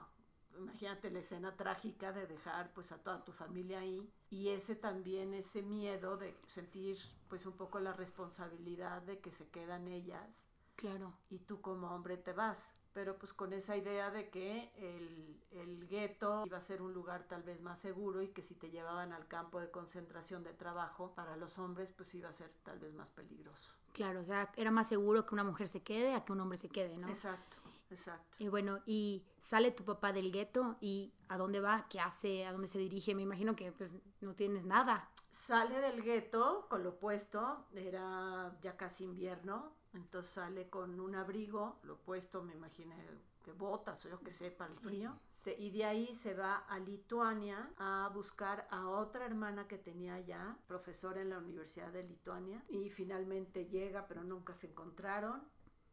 imagínate 0.58 1.11
la 1.11 1.20
escena 1.20 1.56
trágica 1.56 2.12
de 2.12 2.26
dejar 2.26 2.73
pues 2.73 2.92
a 2.92 2.99
toda 2.99 3.25
tu 3.25 3.32
familia 3.32 3.80
ahí 3.80 4.08
y 4.30 4.49
ese 4.49 4.75
también 4.75 5.34
ese 5.34 5.62
miedo 5.62 6.16
de 6.16 6.37
sentir 6.54 6.99
pues 7.28 7.46
un 7.46 7.54
poco 7.54 7.80
la 7.80 7.92
responsabilidad 7.92 9.02
de 9.02 9.18
que 9.18 9.32
se 9.32 9.49
quedan 9.49 9.88
ellas. 9.88 10.28
Claro. 10.76 11.14
Y 11.30 11.38
tú 11.38 11.61
como 11.61 11.94
hombre 11.94 12.16
te 12.16 12.32
vas 12.32 12.75
pero 12.94 13.18
pues 13.18 13.32
con 13.32 13.52
esa 13.52 13.76
idea 13.76 14.11
de 14.11 14.30
que 14.30 14.70
el, 14.76 15.37
el 15.50 15.88
gueto 15.88 16.44
iba 16.46 16.56
a 16.56 16.62
ser 16.62 16.80
un 16.80 16.94
lugar 16.94 17.25
tal 17.25 17.42
vez 17.42 17.61
más 17.61 17.80
seguro 17.80 18.23
y 18.23 18.28
que 18.28 18.40
si 18.40 18.54
te 18.54 18.70
llevaban 18.70 19.12
al 19.12 19.26
campo 19.26 19.61
de 19.61 19.68
concentración 19.70 20.44
de 20.44 20.54
trabajo 20.54 21.12
para 21.14 21.37
los 21.37 21.58
hombres 21.58 21.92
pues 21.92 22.14
iba 22.14 22.28
a 22.28 22.32
ser 22.32 22.50
tal 22.62 22.78
vez 22.78 22.94
más 22.94 23.11
peligroso. 23.11 23.73
Claro, 23.92 24.20
o 24.20 24.25
sea, 24.25 24.50
era 24.56 24.70
más 24.70 24.88
seguro 24.88 25.26
que 25.26 25.34
una 25.34 25.44
mujer 25.44 25.66
se 25.68 25.82
quede 25.82 26.14
a 26.14 26.25
que 26.25 26.32
un 26.32 26.40
hombre 26.40 26.56
se 26.56 26.68
quede, 26.68 26.96
¿no? 26.96 27.08
Exacto, 27.08 27.56
exacto. 27.90 28.36
Y 28.38 28.48
bueno, 28.48 28.80
y 28.86 29.24
sale 29.40 29.70
tu 29.70 29.84
papá 29.84 30.12
del 30.12 30.32
gueto 30.32 30.76
y 30.80 31.12
¿a 31.28 31.36
dónde 31.36 31.60
va? 31.60 31.86
¿Qué 31.88 32.00
hace? 32.00 32.46
¿A 32.46 32.52
dónde 32.52 32.68
se 32.68 32.78
dirige? 32.78 33.14
Me 33.14 33.22
imagino 33.22 33.54
que 33.56 33.72
pues 33.72 33.94
no 34.20 34.34
tienes 34.34 34.64
nada. 34.64 35.10
Sale 35.30 35.80
del 35.80 36.02
gueto 36.02 36.66
con 36.68 36.82
lo 36.82 36.98
puesto, 36.98 37.66
era 37.74 38.56
ya 38.62 38.76
casi 38.76 39.04
invierno, 39.04 39.72
entonces 39.92 40.32
sale 40.32 40.70
con 40.70 41.00
un 41.00 41.14
abrigo, 41.14 41.78
lo 41.82 41.98
puesto, 41.98 42.42
me 42.42 42.54
imaginé 42.54 42.96
que 43.42 43.52
botas 43.52 44.04
o 44.06 44.08
yo 44.08 44.20
que 44.20 44.32
sé, 44.32 44.50
para 44.50 44.70
el 44.70 44.76
frío. 44.76 45.18
Y 45.58 45.70
de 45.72 45.84
ahí 45.84 46.14
se 46.14 46.32
va 46.32 46.56
a 46.56 46.78
Lituania 46.78 47.70
a 47.76 48.10
buscar 48.14 48.66
a 48.70 48.88
otra 48.88 49.26
hermana 49.26 49.68
que 49.68 49.76
tenía 49.76 50.18
ya, 50.20 50.56
profesora 50.66 51.20
en 51.20 51.28
la 51.28 51.38
Universidad 51.38 51.92
de 51.92 52.02
Lituania. 52.02 52.64
Y 52.70 52.88
finalmente 52.88 53.66
llega, 53.66 54.06
pero 54.06 54.24
nunca 54.24 54.54
se 54.54 54.68
encontraron. 54.68 55.46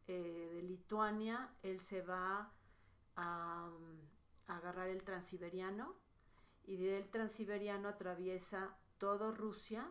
Eh, 0.08 0.50
de 0.54 0.62
Lituania, 0.62 1.54
él 1.62 1.80
se 1.80 2.02
va 2.02 2.52
a, 3.16 3.70
a 4.46 4.56
agarrar 4.56 4.88
el 4.88 5.02
transiberiano 5.02 5.94
y 6.64 6.76
del 6.76 7.08
transiberiano 7.10 7.88
atraviesa 7.88 8.76
todo 8.98 9.32
Rusia 9.32 9.90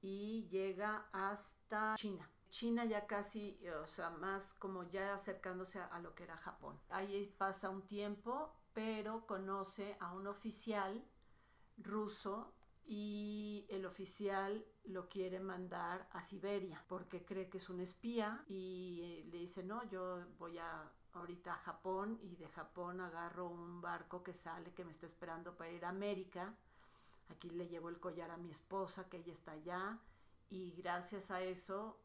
y 0.00 0.46
llega 0.48 1.08
hasta 1.12 1.94
China. 1.96 2.28
China 2.48 2.84
ya 2.84 3.06
casi, 3.06 3.58
o 3.82 3.86
sea, 3.88 4.10
más 4.10 4.52
como 4.60 4.84
ya 4.84 5.14
acercándose 5.14 5.80
a, 5.80 5.98
lo 5.98 6.14
que 6.14 6.22
era 6.22 6.36
Japón. 6.36 6.78
Ahí 6.88 7.34
pasa 7.36 7.68
un 7.68 7.82
tiempo, 7.82 8.54
pero 8.72 9.26
conoce 9.26 9.96
a 9.98 10.12
un 10.12 10.28
oficial 10.28 11.04
ruso 11.76 12.54
y 12.84 13.66
el 13.70 13.86
oficial 13.86 14.64
lo 14.84 15.08
quiere 15.08 15.40
mandar 15.40 16.08
a 16.12 16.22
Siberia 16.22 16.82
porque 16.88 17.24
cree 17.24 17.48
que 17.48 17.58
es 17.58 17.68
un 17.68 17.80
espía 17.80 18.44
y 18.48 19.00
eh, 19.02 19.28
le 19.30 19.38
dice, 19.38 19.62
no, 19.62 19.82
yo 19.88 20.24
voy 20.38 20.58
a 20.58 20.90
ahorita 21.14 21.54
a 21.54 21.58
Japón 21.58 22.18
y 22.22 22.36
de 22.36 22.48
Japón 22.48 23.00
agarro 23.00 23.48
un 23.48 23.80
barco 23.80 24.22
que 24.22 24.34
sale 24.34 24.72
que 24.72 24.84
me 24.84 24.90
está 24.90 25.06
esperando 25.06 25.56
para 25.56 25.70
ir 25.70 25.84
a 25.84 25.90
América. 25.90 26.54
Aquí 27.28 27.50
le 27.50 27.68
llevo 27.68 27.88
el 27.88 28.00
collar 28.00 28.30
a 28.30 28.36
mi 28.36 28.50
esposa 28.50 29.08
que 29.08 29.18
ella 29.18 29.32
está 29.32 29.52
allá 29.52 29.98
y 30.50 30.72
gracias 30.72 31.30
a 31.30 31.40
eso 31.40 31.98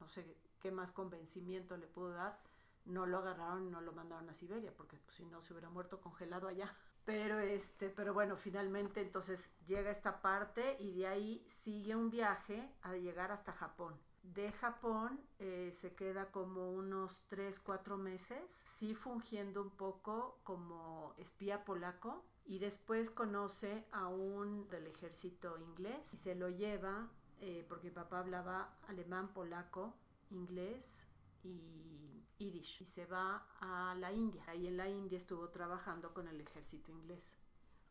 no 0.00 0.08
sé 0.08 0.36
qué 0.60 0.70
más 0.70 0.90
convencimiento 0.92 1.76
le 1.76 1.86
pudo 1.86 2.10
dar, 2.10 2.38
no 2.84 3.06
lo 3.06 3.18
agarraron 3.18 3.70
no 3.70 3.80
lo 3.80 3.92
mandaron 3.92 4.28
a 4.28 4.34
Siberia, 4.34 4.72
porque 4.76 4.96
pues, 4.96 5.16
si 5.16 5.24
no 5.26 5.42
se 5.42 5.52
hubiera 5.52 5.70
muerto 5.70 6.00
congelado 6.00 6.48
allá. 6.48 6.74
Pero 7.04 7.40
este, 7.40 7.88
pero 7.88 8.14
bueno, 8.14 8.36
finalmente 8.36 9.00
entonces 9.00 9.40
llega 9.66 9.90
esta 9.90 10.22
parte 10.22 10.76
y 10.78 10.92
de 10.92 11.06
ahí 11.06 11.46
sigue 11.62 11.96
un 11.96 12.10
viaje 12.10 12.68
a 12.82 12.94
llegar 12.94 13.32
hasta 13.32 13.52
Japón. 13.52 13.98
De 14.22 14.52
Japón 14.52 15.20
eh, 15.40 15.74
se 15.80 15.94
queda 15.94 16.30
como 16.30 16.70
unos 16.70 17.24
3, 17.28 17.58
4 17.58 17.96
meses, 17.96 18.38
sí 18.62 18.94
fungiendo 18.94 19.60
un 19.62 19.70
poco 19.70 20.38
como 20.44 21.12
espía 21.18 21.64
polaco 21.64 22.24
y 22.44 22.60
después 22.60 23.10
conoce 23.10 23.84
a 23.90 24.06
un 24.06 24.68
del 24.68 24.86
ejército 24.86 25.58
inglés 25.58 26.14
y 26.14 26.18
se 26.18 26.36
lo 26.36 26.48
lleva 26.50 27.08
eh, 27.40 27.66
porque 27.68 27.88
mi 27.88 27.94
papá 27.94 28.20
hablaba 28.20 28.76
alemán, 28.86 29.32
polaco, 29.34 29.92
inglés 30.30 31.02
y 31.42 32.24
yiddish. 32.38 32.82
Y 32.82 32.86
se 32.86 33.06
va 33.06 33.46
a 33.60 33.94
la 33.94 34.12
India. 34.12 34.44
Ahí 34.48 34.66
en 34.66 34.76
la 34.76 34.88
India 34.88 35.16
estuvo 35.16 35.48
trabajando 35.48 36.12
con 36.12 36.28
el 36.28 36.40
ejército 36.40 36.90
inglés. 36.90 37.36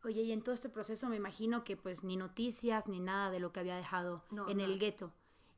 Oye, 0.04 0.22
y 0.22 0.32
en 0.32 0.42
todo 0.42 0.54
este 0.54 0.68
proceso 0.68 1.08
me 1.08 1.16
imagino 1.16 1.62
que 1.62 1.76
pues 1.76 2.02
ni 2.02 2.16
noticias 2.16 2.88
ni 2.88 2.98
nada 2.98 3.30
de 3.30 3.38
lo 3.38 3.52
que 3.52 3.60
había 3.60 3.76
dejado 3.76 4.24
en 4.48 4.60
el 4.60 4.78
gueto. 4.78 5.12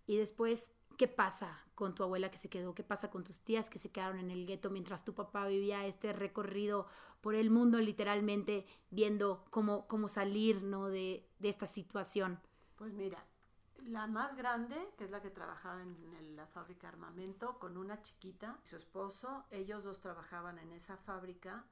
Y 0.07 0.19
después, 0.19 0.71
¿qué 0.99 1.09
pasa 1.09 1.65
con 1.75 1.95
tu 1.95 2.03
abuela 2.03 2.31
que 2.31 2.37
se 2.37 2.51
quedó? 2.51 2.75
¿Qué 2.75 2.85
pasa 2.85 3.11
con 3.11 3.25
tus 3.25 3.41
tías 3.41 3.71
que 3.71 3.79
se 3.79 3.91
quedaron 3.91 4.19
en 4.19 4.31
el 4.31 4.47
gueto 4.47 4.69
mientras 4.69 5.03
tu 5.03 5.15
papá 5.15 5.47
vivía 5.47 5.87
este 5.87 6.13
recorrido 6.13 6.87
por 7.23 7.35
el 7.35 7.51
mundo 7.51 7.81
literalmente 7.81 8.67
viendo 8.91 9.47
cómo, 9.49 9.89
cómo 9.89 10.09
salir 10.09 10.63
¿no? 10.63 10.89
de, 10.89 11.27
de 11.39 11.49
esta 11.49 11.65
situación? 11.65 12.39
Pues 12.77 12.93
mira, 12.93 13.25
la 13.87 14.07
más 14.07 14.37
grande, 14.37 14.77
que 14.97 15.05
es 15.05 15.11
la 15.11 15.21
que 15.21 15.31
trabajaba 15.31 15.83
en, 15.83 16.37
la 16.37 16.47
fábrica 16.47 16.89
de 16.89 16.95
armamento, 16.95 17.59
con 17.59 17.77
una 17.77 18.03
chiquita, 18.03 18.59
su 18.63 18.77
esposo, 18.77 19.45
ellos 19.51 19.85
dos 19.85 20.01
trabajaban 20.01 20.59
en 20.59 20.73
esa 20.73 20.97
fábrica 20.97 21.65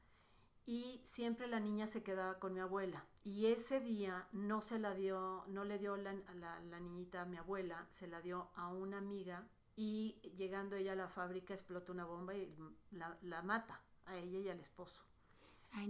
y 0.65 1.01
siempre 1.05 1.49
la 1.49 1.59
niña 1.59 1.89
se 1.89 2.05
quedaba 2.05 2.39
con 2.39 2.55
mi 2.55 2.61
abuela. 2.61 3.05
Y 3.25 3.47
ese 3.47 3.81
día 3.81 4.29
no 4.33 4.61
se 4.61 4.79
la 4.79 4.95
dio, 4.95 5.45
no 5.49 5.65
le 5.65 5.79
dio 5.79 5.97
la, 5.97 6.15
la, 6.35 6.81
niñita 6.81 7.23
a 7.23 7.25
mi 7.25 7.39
abuela, 7.39 7.87
se 7.91 8.07
la 8.07 8.21
dio 8.21 8.51
a 8.55 8.69
una 8.69 8.99
amiga 8.99 9.49
y 9.75 10.21
llegando 10.37 10.77
ella 10.77 10.93
a 10.93 10.97
la 10.97 11.09
fábrica 11.09 11.55
explota 11.55 11.91
una 11.91 12.05
bomba 12.05 12.35
y 12.37 12.55
la, 12.93 13.43
mata 13.43 13.81
a 14.07 14.17
ella 14.17 14.39
y 14.39 14.49
al 14.49 14.61
esposo. 14.61 15.03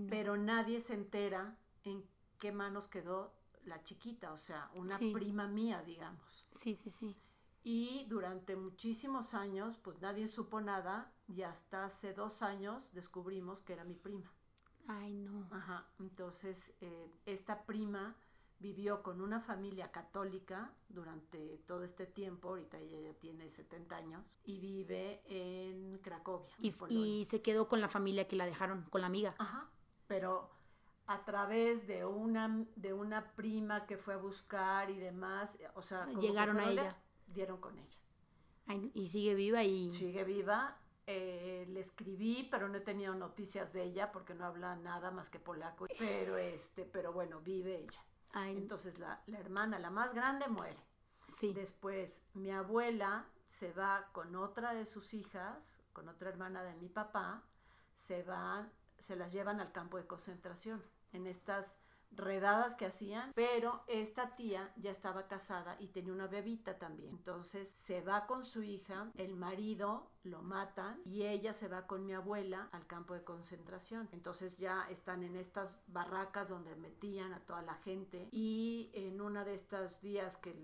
Pero 0.09 0.37
nadie 0.37 0.81
se 0.81 0.95
entera 0.95 1.59
en 1.85 2.05
qué 2.39 2.53
manos 2.53 2.89
quedó 2.89 3.35
la 3.65 3.83
chiquita, 3.83 4.33
o 4.33 4.39
sea, 4.39 4.71
una 4.75 4.99
prima 4.99 5.47
mía, 5.49 5.83
digamos. 5.83 6.47
Sí, 6.53 6.75
sí, 6.75 6.91
sí. 6.91 7.17
Y 7.65 8.07
durante 8.09 8.57
muchísimos 8.57 9.35
años, 9.35 9.79
pues 9.79 10.01
nadie 10.01 10.27
supo 10.27 10.61
nada 10.61 11.13
y 11.29 11.43
hasta 11.43 11.85
hace 11.85 12.13
dos 12.13 12.43
años 12.43 12.93
descubrimos 12.93 13.63
que 13.63 13.73
era 13.75 13.85
mi 13.85 13.95
prima. 13.95 14.33
Ay, 14.89 15.15
no. 15.15 15.49
Ajá, 15.53 15.89
entonces 16.01 16.75
eh, 16.81 17.09
esta 17.25 17.65
prima 17.65 18.17
vivió 18.59 19.03
con 19.03 19.21
una 19.21 19.41
familia 19.41 19.91
católica 19.91 20.73
durante 20.89 21.59
todo 21.67 21.83
este 21.85 22.07
tiempo, 22.07 22.51
ahorita 22.51 22.79
ella 22.79 23.01
ya 23.01 23.15
tiene 23.15 23.49
70 23.49 23.97
años, 23.97 24.41
y 24.45 24.61
vive 24.61 25.23
en 25.27 25.99
Cracovia. 25.99 26.55
Y, 26.61 26.73
y 26.89 27.25
se 27.27 27.43
quedó 27.43 27.69
con 27.69 27.81
la 27.81 27.89
familia 27.89 28.29
que 28.29 28.37
la 28.37 28.47
dejaron, 28.47 28.85
con 28.85 29.01
la 29.01 29.09
amiga. 29.09 29.35
Ajá, 29.39 29.69
pero 30.07 30.51
a 31.13 31.25
través 31.25 31.87
de 31.87 32.05
una, 32.07 32.65
de 32.77 32.93
una 32.95 33.33
prima 33.33 33.87
que 33.87 33.99
fue 33.99 34.15
a 34.15 34.17
buscar 34.17 34.91
y 34.91 34.99
demás, 34.99 35.59
o 35.75 35.83
sea, 35.83 36.07
llegaron 36.07 36.59
a 36.59 36.71
ella. 36.71 36.97
Dieron 37.27 37.59
con 37.61 37.79
ella. 37.79 37.99
y 38.95 39.07
sigue 39.09 39.35
viva 39.35 39.63
y... 39.63 39.93
Sigue 39.93 40.25
viva. 40.25 40.79
Eh, 41.07 41.67
le 41.69 41.81
escribí, 41.81 42.49
pero 42.51 42.69
no 42.69 42.79
he 42.79 42.81
tenido 42.81 43.15
noticias 43.15 43.73
de 43.73 43.83
ella 43.83 44.13
porque 44.13 44.35
no 44.35 44.47
habla 44.47 44.77
nada 44.77 45.11
más 45.11 45.29
que 45.29 45.39
polaco. 45.39 45.87
Pero, 45.99 46.37
este, 46.39 46.85
pero 46.85 47.13
bueno, 47.13 47.41
vive 47.41 47.81
ella. 47.81 48.05
Entonces 48.47 48.99
la, 48.99 49.23
la, 49.27 49.39
hermana, 49.39 49.79
la 49.79 49.91
más 49.91 50.15
grande, 50.15 50.49
muere. 50.49 50.79
Sí. 51.35 51.53
Después 51.53 52.23
mi 52.35 52.51
abuela 52.51 53.27
se 53.49 53.73
va 53.73 54.09
con 54.13 54.35
otra 54.37 54.73
de 54.73 54.87
sus 54.87 55.13
hijas, 55.13 55.59
con 55.93 56.09
otra 56.09 56.31
hermana 56.31 56.63
de 56.63 56.75
mi 56.77 56.89
papá, 56.89 57.43
se 57.95 58.23
van 58.23 58.71
se 59.03 59.17
las 59.17 59.33
llevan 59.33 59.61
al 59.61 59.73
campo 59.73 59.97
de 59.97 60.07
concentración 60.07 60.83
en 61.13 61.27
estas 61.27 61.77
redadas 62.17 62.77
que 62.77 62.87
hacían, 62.87 63.33
pero 63.35 63.83
esta 63.87 64.37
tía 64.37 64.73
ya 64.77 64.91
estaba 64.91 65.29
casada 65.29 65.77
y 65.79 65.89
tenía 65.89 66.13
una 66.13 66.27
bebita 66.27 66.79
también. 66.79 67.11
Entonces 67.11 67.69
se 67.69 68.01
va 68.03 68.27
con 68.27 68.45
su 68.45 68.63
hija, 68.63 69.11
el 69.17 69.35
marido 69.35 70.11
lo 70.23 70.43
matan 70.43 71.01
y 71.05 71.23
ella 71.23 71.55
se 71.55 71.69
va 71.69 71.87
con 71.87 72.05
mi 72.05 72.13
abuela 72.13 72.69
al 72.73 72.87
campo 72.87 73.15
de 73.15 73.25
concentración. 73.25 74.09
Entonces 74.13 74.59
ya 74.59 74.87
están 74.91 75.23
en 75.23 75.37
estas 75.37 75.79
barracas 75.87 76.49
donde 76.49 76.77
metían 76.77 77.33
a 77.33 77.41
toda 77.41 77.63
la 77.63 77.75
gente 77.77 78.29
y 78.31 78.91
en 78.93 79.21
una 79.21 79.45
de 79.45 79.55
estos 79.55 80.01
días 80.01 80.37
que 80.37 80.55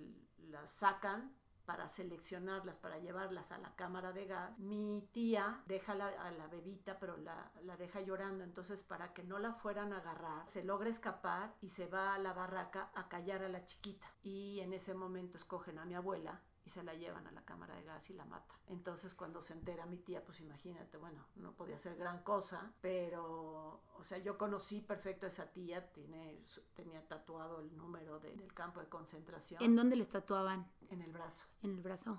las 0.50 0.70
sacan 0.72 1.34
para 1.68 1.90
seleccionarlas, 1.90 2.78
para 2.78 2.98
llevarlas 2.98 3.52
a 3.52 3.58
la 3.58 3.76
cámara 3.76 4.14
de 4.14 4.24
gas, 4.24 4.58
mi 4.58 5.06
tía 5.12 5.62
deja 5.66 5.92
a 5.92 6.30
la 6.30 6.46
bebita, 6.46 6.98
pero 6.98 7.18
la, 7.18 7.52
la, 7.62 7.76
deja 7.76 8.00
llorando, 8.00 8.42
entonces 8.42 8.82
para 8.82 9.12
que 9.12 9.22
no 9.22 9.38
la 9.38 9.52
fueran 9.52 9.92
a 9.92 9.98
agarrar, 9.98 10.48
se 10.48 10.64
logra 10.64 10.88
escapar 10.88 11.54
y 11.60 11.68
se 11.68 11.86
va 11.86 12.14
a 12.14 12.18
la 12.18 12.32
barraca 12.32 12.90
a 12.94 13.10
callar 13.10 13.42
a 13.42 13.50
la 13.50 13.66
chiquita. 13.66 14.06
Y 14.22 14.60
en 14.60 14.72
ese 14.72 14.94
momento 14.94 15.36
escogen 15.36 15.78
a 15.78 15.84
mi 15.84 15.94
abuela 15.94 16.40
y 16.68 16.70
se 16.70 16.82
la 16.82 16.92
llevan 16.92 17.26
a 17.26 17.32
la 17.32 17.42
cámara 17.46 17.74
de 17.76 17.82
gas 17.82 18.10
y 18.10 18.12
la 18.12 18.26
mata. 18.26 18.54
Entonces 18.66 19.14
cuando 19.14 19.40
se 19.40 19.54
entera 19.54 19.86
mi 19.86 19.96
tía, 19.96 20.22
pues 20.22 20.38
imagínate, 20.40 20.98
bueno, 20.98 21.24
no 21.36 21.52
podía 21.52 21.78
ser 21.78 21.96
gran 21.96 22.22
cosa, 22.22 22.70
pero, 22.82 23.80
o 23.96 24.04
sea, 24.04 24.18
yo 24.18 24.36
conocí 24.36 24.82
perfecto 24.82 25.24
a 25.24 25.30
esa 25.30 25.46
tía, 25.46 25.90
tiene, 25.92 26.44
tenía 26.74 27.02
tatuado 27.08 27.60
el 27.60 27.74
número 27.74 28.20
del 28.20 28.52
campo 28.52 28.80
de 28.80 28.88
concentración. 28.88 29.62
¿En 29.62 29.76
dónde 29.76 29.96
les 29.96 30.10
tatuaban? 30.10 30.70
En 30.90 31.00
el 31.00 31.10
brazo. 31.10 31.46
En 31.62 31.70
el 31.70 31.80
brazo. 31.80 32.18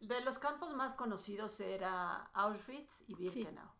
De 0.00 0.20
los 0.20 0.38
campos 0.38 0.72
más 0.74 0.94
conocidos 0.94 1.58
era 1.58 2.26
Auschwitz 2.34 3.02
y 3.08 3.16
Birkenau 3.16 3.77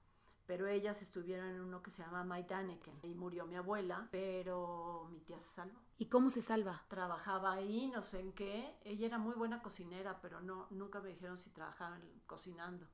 pero 0.49 0.67
ellas 0.67 1.03
estuvieron 1.03 1.47
en 1.47 1.61
uno 1.61 1.83
que 1.83 1.91
se 1.91 2.03
llama 2.03 2.25
Maidaneken. 2.25 3.01
Y 3.03 3.15
murió 3.15 3.45
mi 3.45 3.55
abuela, 3.55 4.09
pero 4.11 5.07
mi 5.13 5.21
tía 5.21 5.39
se 5.39 5.55
salvó. 5.55 5.79
¿Y 5.99 6.07
cómo 6.07 6.31
se 6.31 6.41
salva? 6.41 6.87
Trabajaba 6.89 7.53
ahí, 7.53 7.91
no 7.95 8.01
sé 8.01 8.21
en 8.21 8.33
qué. 8.33 8.75
Ella 8.83 9.09
era 9.09 9.19
muy 9.19 9.35
buena 9.35 9.61
cocinera, 9.61 10.23
pero 10.23 10.41
no, 10.41 10.67
nunca 10.71 11.01
me 11.01 11.11
dijeron 11.11 11.37
si 11.37 11.51
trabajaban 11.51 12.01
cocinando. 12.25 12.87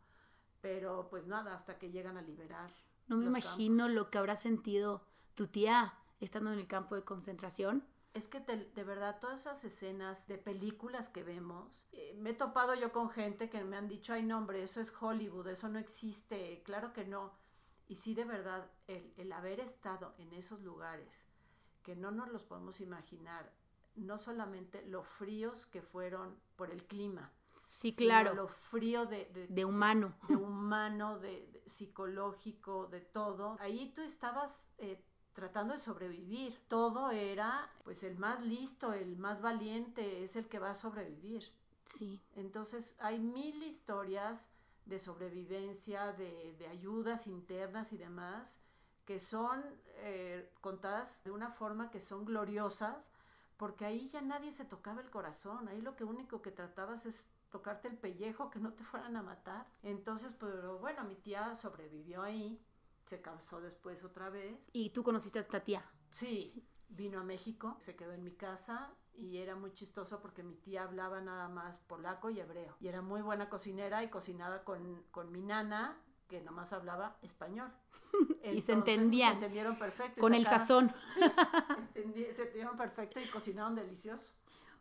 Pero 0.60 1.06
pues 1.08 1.28
nada, 1.28 1.54
hasta 1.54 1.78
que 1.78 1.92
llegan 1.92 2.16
a 2.16 2.22
liberar. 2.22 2.72
No 3.06 3.18
me 3.18 3.26
imagino 3.26 3.88
lo 3.88 4.10
que 4.10 4.18
habrá 4.18 4.34
sentido 4.34 5.06
tu 5.34 5.46
tía 5.46 5.94
estando 6.18 6.52
en 6.52 6.58
el 6.58 6.66
campo 6.66 6.96
de 6.96 7.04
concentración. 7.04 7.86
Es 8.14 8.26
que 8.26 8.40
de 8.40 8.84
verdad 8.84 9.20
todas 9.20 9.42
esas 9.42 9.62
escenas 9.62 10.26
de 10.26 10.38
películas 10.38 11.08
que 11.08 11.22
vemos, 11.22 11.86
eh, 11.92 12.16
me 12.18 12.30
he 12.30 12.34
topado 12.34 12.74
yo 12.74 12.92
con 12.92 13.10
gente 13.10 13.50
que 13.50 13.62
me 13.64 13.76
han 13.76 13.88
dicho, 13.88 14.12
ay 14.12 14.22
no 14.22 14.38
hombre, 14.38 14.62
eso 14.62 14.80
es 14.80 14.92
Hollywood, 15.00 15.48
eso 15.48 15.68
no 15.68 15.80
existe, 15.80 16.62
claro 16.64 16.92
que 16.92 17.04
no 17.04 17.32
y 17.94 17.96
sí, 17.96 18.12
de 18.12 18.24
verdad, 18.24 18.68
el, 18.88 19.30
haber 19.30 19.60
estado 19.60 20.16
en 20.18 20.32
esos 20.32 20.60
lugares, 20.62 21.08
que 21.84 21.94
no 21.94 22.10
nos 22.10 22.28
los 22.28 22.42
podemos 22.42 22.80
imaginar, 22.80 23.52
no 23.94 24.18
solamente 24.18 24.84
lo 24.88 25.04
fríos 25.04 25.66
que 25.66 25.80
fueron 25.80 26.36
por 26.56 26.72
el 26.72 26.84
clima, 26.86 27.30
sí, 27.68 27.92
claro, 27.92 28.34
lo 28.34 28.48
frío 28.48 29.06
de, 29.06 29.46
de, 29.48 29.64
humano, 29.64 30.12
de 30.26 30.34
humano, 30.34 31.20
de, 31.20 31.62
psicológico, 31.66 32.88
de 32.88 33.00
todo. 33.00 33.56
Ahí 33.60 33.92
tú 33.94 34.02
estabas 34.02 34.66
eh, 34.78 35.00
tratando 35.32 35.74
de 35.74 35.78
sobrevivir. 35.78 36.58
Todo 36.66 37.12
era, 37.12 37.70
pues 37.84 38.02
el 38.02 38.18
más 38.18 38.42
listo, 38.42 38.92
el 38.92 39.16
más 39.18 39.40
valiente 39.40 40.24
es 40.24 40.34
el 40.34 40.48
que 40.48 40.58
va 40.58 40.72
a 40.72 40.74
sobrevivir. 40.74 41.44
Sí. 41.84 42.20
Entonces 42.34 42.92
hay 42.98 43.20
mil 43.20 43.62
historias 43.62 44.48
de 44.86 44.98
sobrevivencia, 44.98 46.12
de, 46.12 46.66
ayudas 46.70 47.26
internas 47.26 47.92
y 47.92 47.96
demás, 47.96 48.54
que 49.04 49.18
son 49.18 49.62
eh, 49.96 50.50
contadas 50.60 51.22
de 51.24 51.30
una 51.30 51.50
forma 51.50 51.90
que 51.90 52.00
son 52.00 52.24
gloriosas, 52.24 52.96
porque 53.56 53.84
ahí 53.84 54.08
ya 54.10 54.20
nadie 54.20 54.52
se 54.52 54.64
tocaba 54.64 55.00
el 55.00 55.10
corazón, 55.10 55.68
ahí 55.68 55.80
lo 55.80 55.96
que 55.96 56.04
único 56.04 56.42
que 56.42 56.50
tratabas 56.50 57.06
es 57.06 57.22
tocarte 57.50 57.88
el 57.88 57.96
pellejo, 57.96 58.50
que 58.50 58.58
no 58.58 58.72
te 58.72 58.82
fueran 58.84 59.16
a 59.16 59.22
matar. 59.22 59.66
Entonces, 59.82 60.32
pero 60.38 60.78
bueno, 60.78 61.04
mi 61.04 61.14
tía 61.14 61.54
sobrevivió 61.54 62.22
ahí, 62.22 62.60
se 63.04 63.20
casó 63.20 63.60
después 63.60 64.02
otra 64.04 64.30
vez. 64.30 64.58
¿Y 64.72 64.90
tú 64.90 65.02
conociste 65.02 65.38
a 65.38 65.42
esta 65.42 65.60
tía? 65.60 65.84
sí. 66.12 66.66
vino 66.88 67.18
a 67.18 67.24
México, 67.24 67.76
se 67.80 67.96
quedó 67.96 68.12
en 68.12 68.22
mi 68.22 68.32
casa 68.32 68.94
y 69.16 69.38
era 69.38 69.54
muy 69.54 69.72
chistoso 69.72 70.20
porque 70.20 70.42
mi 70.42 70.54
tía 70.54 70.84
hablaba 70.84 71.20
nada 71.20 71.48
más 71.48 71.78
polaco 71.86 72.30
y 72.30 72.40
hebreo. 72.40 72.76
Y 72.80 72.88
era 72.88 73.02
muy 73.02 73.22
buena 73.22 73.48
cocinera 73.48 74.02
y 74.02 74.08
cocinaba 74.08 74.64
con, 74.64 75.02
con 75.10 75.30
mi 75.32 75.40
nana, 75.40 75.96
que 76.28 76.40
nomás 76.40 76.72
hablaba 76.72 77.16
español. 77.22 77.70
y 78.52 78.60
se 78.60 78.72
entendían. 78.72 79.30
Se 79.30 79.34
entendieron 79.36 79.76
perfecto. 79.76 80.20
Con 80.20 80.34
el 80.34 80.44
sazón. 80.44 80.92
se 81.94 82.02
entendieron 82.02 82.76
perfecto 82.76 83.20
y 83.20 83.26
cocinaron 83.26 83.74
delicioso. 83.74 84.32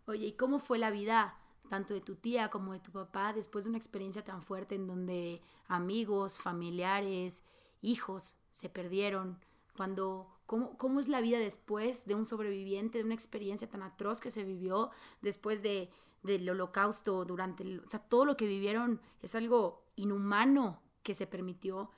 Oye, 0.06 0.28
¿y 0.28 0.34
cómo 0.34 0.60
fue 0.60 0.78
la 0.78 0.92
vida 0.92 1.38
tanto 1.70 1.94
de 1.94 2.02
tu 2.02 2.16
tía 2.16 2.50
como 2.50 2.74
de 2.74 2.80
tu 2.80 2.92
papá 2.92 3.34
después 3.34 3.64
de 3.64 3.70
una 3.70 3.78
experiencia 3.78 4.24
tan 4.24 4.42
fuerte 4.42 4.76
en 4.76 4.86
donde 4.86 5.42
amigos, 5.68 6.40
familiares, 6.40 7.44
hijos 7.82 8.36
se 8.52 8.70
perdieron? 8.70 9.40
Cuando 9.76 10.34
¿Cómo, 10.46 11.00
es 11.00 11.08
la 11.08 11.22
vida 11.22 11.40
después 11.40 12.06
de 12.06 12.16
un 12.16 12.26
sobreviviente, 12.26 13.00
de 13.00 13.06
una 13.06 13.14
experiencia 13.14 13.70
tan 13.70 13.82
atroz 13.82 14.20
que 14.20 14.30
se 14.30 14.44
vivió 14.44 14.92
después 15.22 15.64
de, 15.64 15.90
del 16.22 16.48
holocausto, 16.50 17.26
durante 17.26 17.64
el, 17.64 17.80
o 17.80 17.90
sea, 17.90 18.00
todo 18.00 18.26
lo 18.26 18.38
que 18.38 18.46
vivieron 18.46 19.02
es 19.22 19.36
algo 19.36 19.86
inhumano 19.96 20.82
que 21.02 21.16
se 21.16 21.28
permitió, 21.28 21.90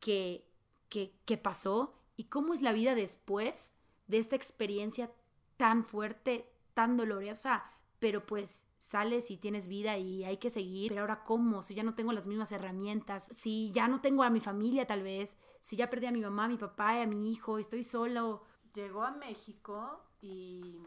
que, 0.00 0.44
que, 0.88 1.14
que 1.24 1.36
pasó, 1.36 1.94
y 2.16 2.24
cómo 2.24 2.54
es 2.54 2.62
la 2.62 2.72
vida 2.72 2.94
después 2.94 3.74
de 4.08 4.18
esta 4.18 4.34
experiencia 4.34 5.12
tan 5.56 5.84
fuerte, 5.84 6.50
tan 6.74 6.96
dolorosa, 6.96 7.70
pero 8.00 8.26
pues 8.26 8.64
sales 8.80 9.30
y 9.30 9.36
tienes 9.36 9.68
vida 9.68 9.98
y 9.98 10.24
hay 10.24 10.38
que 10.38 10.48
seguir, 10.48 10.88
pero 10.88 11.02
ahora 11.02 11.22
cómo, 11.22 11.60
si 11.62 11.74
ya 11.74 11.82
no 11.82 11.94
tengo 11.94 12.12
las 12.12 12.26
mismas 12.26 12.50
herramientas, 12.50 13.26
si 13.26 13.70
ya 13.72 13.86
no 13.86 14.00
tengo 14.00 14.22
a 14.22 14.30
mi 14.30 14.40
familia 14.40 14.86
tal 14.86 15.02
vez, 15.02 15.36
si 15.60 15.76
ya 15.76 15.90
perdí 15.90 16.06
a 16.06 16.12
mi 16.12 16.22
mamá, 16.22 16.46
a 16.46 16.48
mi 16.48 16.56
papá, 16.56 16.96
y 16.98 17.02
a 17.02 17.06
mi 17.06 17.30
hijo, 17.30 17.58
estoy 17.58 17.84
solo. 17.84 18.42
Llegó 18.72 19.04
a 19.04 19.10
México 19.10 20.02
y, 20.22 20.78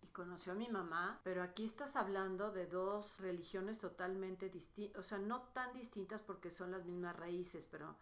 y 0.00 0.06
conoció 0.06 0.52
a 0.52 0.56
mi 0.56 0.68
mamá, 0.68 1.20
pero 1.22 1.42
aquí 1.42 1.66
estás 1.66 1.96
hablando 1.96 2.50
de 2.50 2.66
dos 2.66 3.20
religiones 3.20 3.78
totalmente 3.78 4.48
distintas, 4.48 4.98
o 4.98 5.02
sea, 5.06 5.18
no 5.18 5.42
tan 5.52 5.74
distintas 5.74 6.22
porque 6.22 6.50
son 6.50 6.70
las 6.70 6.86
mismas 6.86 7.14
raíces, 7.14 7.68
pero 7.70 7.94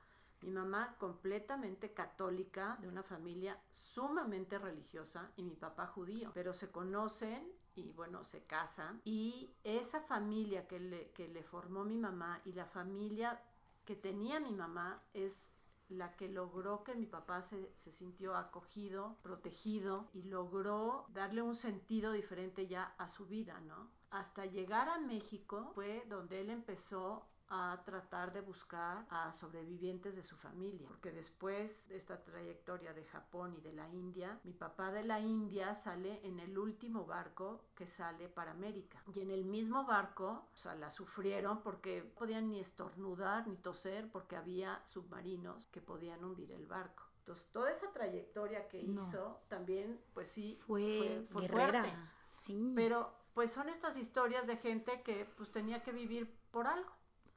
mi 0.42 0.50
mamá 0.50 0.94
completamente 0.98 1.92
católica, 1.92 2.78
de 2.80 2.86
una 2.86 3.02
familia 3.02 3.58
sumamente 3.70 4.56
religiosa, 4.56 5.32
y 5.36 5.42
mi 5.42 5.56
papá 5.56 5.88
judío, 5.88 6.30
pero 6.32 6.54
se 6.54 6.70
conocen 6.70 7.56
y 7.76 7.92
bueno, 7.92 8.24
se 8.24 8.42
casan. 8.44 9.00
Y 9.04 9.50
esa 9.64 10.00
familia 10.00 10.66
que 10.66 10.80
le, 10.80 11.10
que 11.10 11.28
le 11.28 11.42
formó 11.42 11.84
mi 11.84 11.98
mamá 11.98 12.40
y 12.44 12.52
la 12.52 12.66
familia 12.66 13.40
que 13.84 13.94
tenía 13.94 14.40
mi 14.40 14.52
mamá 14.52 15.02
es 15.14 15.48
la 15.88 16.16
que 16.16 16.28
logró 16.28 16.82
que 16.82 16.94
mi 16.94 17.06
papá 17.06 17.42
se, 17.42 17.72
se, 17.84 17.92
sintió 17.92 18.34
acogido, 18.34 19.16
protegido 19.22 20.08
y 20.12 20.22
logró 20.22 21.06
darle 21.10 21.42
un 21.42 21.54
sentido 21.54 22.10
diferente 22.12 22.66
ya 22.66 22.94
a 22.98 23.08
su 23.08 23.26
vida, 23.26 23.60
¿no? 23.60 23.88
Hasta 24.10 24.46
llegar 24.46 24.88
a 24.88 24.98
México 24.98 25.70
fue 25.74 26.04
donde 26.08 26.40
él 26.40 26.50
empezó 26.50 27.24
a 27.48 27.80
tratar 27.85 28.32
de 28.32 28.40
buscar 28.40 29.06
a 29.11 29.32
sobrevivientes 29.32 30.16
de 30.16 30.22
su 30.22 30.37
familia, 30.37 30.88
porque 30.88 31.12
después 31.12 31.87
de 31.88 31.96
esta 31.96 32.22
trayectoria 32.24 32.92
de 32.92 33.04
Japón 33.04 33.54
y 33.56 33.61
de 33.61 33.72
la 33.72 33.88
India, 33.88 34.40
mi 34.44 34.52
papá 34.52 34.90
de 34.90 35.04
la 35.04 35.20
India 35.20 35.74
sale 35.74 36.20
en 36.24 36.40
el 36.40 36.59
último 36.59 37.04
barco 37.06 37.66
que 37.74 37.87
sale 37.87 38.28
para 38.28 38.52
América. 38.52 39.02
Y 39.14 39.20
en 39.20 39.30
el 39.30 39.44
mismo 39.44 39.85
barco, 39.85 40.48
o 40.52 40.56
sea, 40.56 40.74
la 40.74 40.90
sufrieron 40.90 41.62
porque 41.62 42.02
no 42.02 42.14
podían 42.18 42.48
ni 42.48 42.61
estornudar 42.61 43.46
ni 43.46 43.56
toser 43.56 44.11
porque 44.11 44.37
había 44.37 44.82
submarinos 44.87 45.66
que 45.66 45.80
podían 45.80 46.24
hundir 46.24 46.50
el 46.52 46.66
barco. 46.66 47.04
Entonces, 47.18 47.46
toda 47.52 47.70
esa 47.72 47.92
trayectoria 47.92 48.68
que 48.68 48.80
hizo 48.80 49.40
también, 49.48 50.00
pues 50.14 50.28
sí, 50.28 50.54
fue, 50.66 51.26
fue, 51.30 51.48
fuerte. 51.48 51.92
Sí. 52.28 52.72
Pero, 52.76 53.12
pues 53.35 53.52
son 53.52 53.68
estas 53.68 53.96
historias 53.96 54.46
de 54.46 54.56
gente 54.56 55.02
que 55.02 55.24
pues 55.37 55.50
tenía 55.50 55.82
que 55.82 55.92
vivir 55.92 56.32
por 56.50 56.66
algo. 56.66 56.95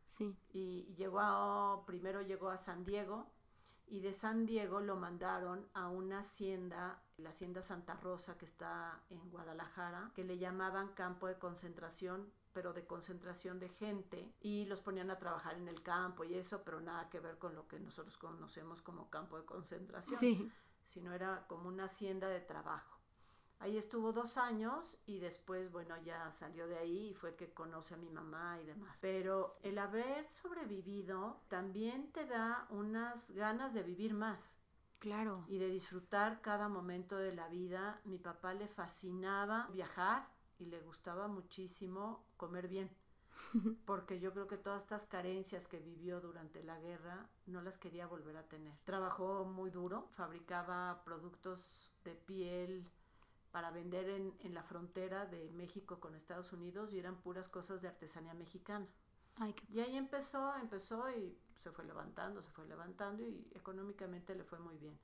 Sí. 0.10 0.36
Y 0.52 0.96
llegó 0.96 1.84
primero 1.86 2.24
llegó 2.24 2.50
a 2.50 2.58
San 2.58 2.84
Diego 2.84 3.28
y 3.86 4.00
de 4.00 4.12
San 4.12 4.48
Diego 4.48 4.80
lo 4.80 4.96
mandaron 4.96 5.68
a 5.76 5.88
una 5.88 6.22
hacienda, 6.22 7.04
la 7.18 7.30
hacienda 7.30 7.62
Santa 7.62 7.94
Rosa 7.94 8.36
que 8.36 8.46
está 8.46 9.04
en 9.12 9.30
Guadalajara, 9.30 10.12
que 10.16 10.24
le 10.24 10.40
llamaban 10.40 10.94
campo 10.94 11.28
de 11.28 11.38
concentración 11.38 12.32
pero 12.54 12.74
de 12.74 12.88
concentración 12.88 13.60
de 13.60 13.70
gente 13.70 14.34
y 14.42 14.66
los 14.66 14.82
ponían 14.82 15.12
a 15.12 15.20
trabajar 15.20 15.56
en 15.58 15.68
el 15.68 15.84
campo 15.84 16.24
y 16.24 16.34
eso, 16.34 16.64
pero 16.64 16.82
nada 16.82 17.08
que 17.10 17.20
ver 17.20 17.38
con 17.38 17.54
lo 17.54 17.68
que 17.68 17.80
nosotros 17.80 18.18
conocemos 18.18 18.82
como 18.82 19.12
campo 19.12 19.38
de 19.38 19.46
concentración, 19.46 20.18
sí. 20.18 20.52
sino 20.84 21.14
era 21.14 21.46
como 21.48 21.70
una 21.70 21.86
hacienda 21.86 22.28
de 22.28 22.42
trabajo. 22.42 22.99
Ahí 23.60 23.78
estuvo 23.78 24.14
dos 24.14 24.38
años 24.38 24.98
y 25.06 25.20
después, 25.20 25.70
bueno, 25.70 25.96
ya 26.02 26.32
salió 26.32 26.66
de 26.68 26.78
ahí 26.78 27.10
y 27.10 27.14
fue 27.14 27.36
que 27.36 27.54
conoce 27.54 27.94
a 27.94 27.98
mi 27.98 28.10
mamá 28.10 28.58
y 28.62 28.66
demás. 28.66 28.98
Pero 29.02 29.52
el 29.64 29.78
haber 29.78 30.32
sobrevivido 30.32 31.42
también 31.50 32.10
te 32.14 32.26
da 32.26 32.68
unas 32.70 33.30
ganas 33.32 33.74
de 33.74 33.84
vivir 33.84 34.14
más. 34.14 34.56
Claro. 35.00 35.44
Y 35.48 35.58
de 35.58 35.68
disfrutar 35.70 36.42
cada 36.42 36.70
momento 36.70 37.18
de 37.18 37.34
la 37.34 37.50
vida. 37.50 38.00
Mi 38.06 38.18
papá 38.18 38.54
le 38.54 38.68
fascinaba 38.68 39.68
viajar 39.74 40.28
y 40.58 40.66
le 40.66 40.80
gustaba 40.82 41.28
muchísimo 41.28 42.26
comer 42.38 42.70
bien. 42.70 42.90
Porque 43.86 44.22
yo 44.22 44.32
creo 44.32 44.48
que 44.48 44.58
todas 44.58 44.84
estas 44.84 45.06
carencias 45.06 45.68
que 45.68 45.80
vivió 45.80 46.22
durante 46.22 46.64
la 46.64 46.80
guerra 46.80 47.30
no 47.46 47.62
las 47.62 47.78
quería 47.78 48.08
volver 48.08 48.38
a 48.38 48.48
tener. 48.48 48.78
Trabajó 48.86 49.44
muy 49.44 49.70
duro, 49.70 50.08
fabricaba 50.12 51.02
productos 51.04 51.94
de 52.04 52.16
piel, 52.16 52.90
para 53.52 53.72
vender 53.72 54.10
en, 54.10 54.34
en, 54.42 54.54
la 54.54 54.64
frontera 54.64 55.26
de 55.26 55.50
México 55.52 56.00
con 56.00 56.16
Estados 56.16 56.54
Unidos 56.54 56.94
y 56.94 57.00
eran 57.00 57.16
puras 57.22 57.48
cosas 57.48 57.82
de 57.82 57.88
artesanía 57.88 58.34
mexicana. 58.34 58.88
Y 59.70 59.80
ahí 59.80 59.96
empezó, 59.96 60.54
empezó 60.58 61.10
y 61.12 61.38
se 61.60 61.72
fue 61.72 61.86
levantando, 61.86 62.42
se 62.42 62.52
fue 62.52 62.66
levantando 62.66 63.24
y 63.24 63.48
económicamente 63.54 64.36
le 64.36 64.44
fue 64.44 64.60
muy 64.60 64.78
bien. 64.78 64.98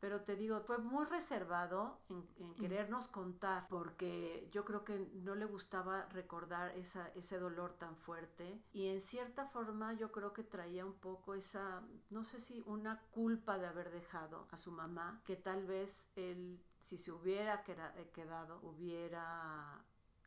pero 0.00 0.20
te 0.20 0.36
digo, 0.36 0.60
fue 0.60 0.78
muy 0.78 1.04
reservado 1.06 1.98
en, 2.08 2.54
querernos 2.54 3.08
contar, 3.08 3.66
porque 3.68 4.48
yo 4.52 4.64
creo 4.64 4.84
que 4.84 4.96
no 5.24 5.34
le 5.34 5.44
gustaba 5.44 6.06
recordar 6.10 6.70
esa, 6.76 7.08
ese 7.16 7.38
dolor 7.38 7.72
tan 7.74 7.96
fuerte 7.96 8.62
y 8.72 8.86
en 8.86 9.00
cierta 9.00 9.46
forma 9.46 9.94
yo 9.94 10.12
creo 10.12 10.32
que 10.32 10.44
traía 10.44 10.86
un 10.86 10.94
poco 10.94 11.34
esa, 11.34 11.82
no 12.10 12.24
sé 12.24 12.38
si 12.38 12.62
una 12.66 13.00
culpa 13.10 13.58
de 13.58 13.66
haber 13.66 13.90
dejado 13.90 14.46
a 14.52 14.56
su 14.56 14.70
mamá, 14.70 15.20
que 15.24 15.34
tal 15.34 15.66
vez 15.66 16.08
él, 16.14 16.60
si 16.88 16.96
se 16.96 17.12
hubiera 17.12 17.62
eh, 17.66 18.10
quedado, 18.14 18.60
hubiera 18.62 19.84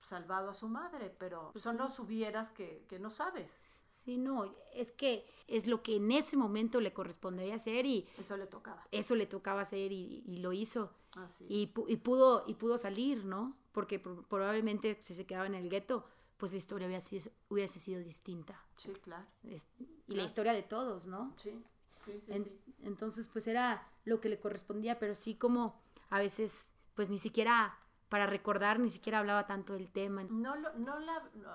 salvado 0.07 0.51
a 0.51 0.53
su 0.53 0.67
madre, 0.67 1.13
pero 1.17 1.51
son 1.55 1.77
los 1.77 1.97
hubieras 1.97 2.51
que, 2.51 2.85
que 2.87 2.99
no 2.99 3.09
sabes. 3.09 3.49
Sí, 3.89 4.17
no, 4.17 4.55
es 4.73 4.91
que 4.91 5.25
es 5.47 5.67
lo 5.67 5.81
que 5.81 5.95
en 5.95 6.11
ese 6.11 6.37
momento 6.37 6.79
le 6.79 6.93
correspondería 6.93 7.55
hacer 7.55 7.85
y... 7.85 8.07
Eso 8.17 8.37
le 8.37 8.45
tocaba. 8.45 8.87
Eso 8.91 9.15
le 9.15 9.25
tocaba 9.25 9.61
hacer 9.61 9.91
y, 9.91 10.37
lo 10.37 10.53
hizo. 10.53 10.93
y, 11.49 11.73
y, 11.87 11.97
pudo, 11.97 12.43
y 12.47 12.53
pudo 12.53 12.77
salir, 12.77 13.25
¿no? 13.25 13.57
Porque 13.71 13.99
probablemente 13.99 14.97
si 15.01 15.13
se 15.13 15.25
quedaba 15.25 15.47
en 15.47 15.55
el 15.55 15.69
gueto, 15.69 16.05
pues 16.37 16.51
la 16.51 16.59
historia 16.59 16.87
hubiese, 16.87 17.31
hubiese 17.49 17.79
sido 17.79 17.99
distinta. 18.01 18.63
Sí, 18.77 18.93
claro. 18.93 19.25
y 19.43 20.15
la 20.15 20.23
historia 20.23 20.53
de 20.53 20.63
todos, 20.63 21.07
¿no? 21.07 21.33
Sí, 21.37 21.51
sí, 22.05 22.21
sí, 22.21 22.59
Entonces, 22.83 23.27
pues 23.27 23.47
era 23.47 23.87
lo 24.05 24.21
que 24.21 24.29
le 24.29 24.39
correspondía, 24.39 24.99
pero 24.99 25.15
sí 25.15 25.35
como 25.35 25.80
a 26.11 26.19
veces, 26.19 26.53
pues 26.93 27.09
ni 27.09 27.17
siquiera 27.17 27.75
para 28.09 28.27
recordar, 28.27 28.77
ni 28.77 28.89
siquiera 28.89 29.19
hablaba 29.19 29.47
tanto 29.47 29.71
del 29.71 29.89
tema. 29.89 30.25
No 30.29 30.57
lo, 30.57 30.73
no, 30.73 30.99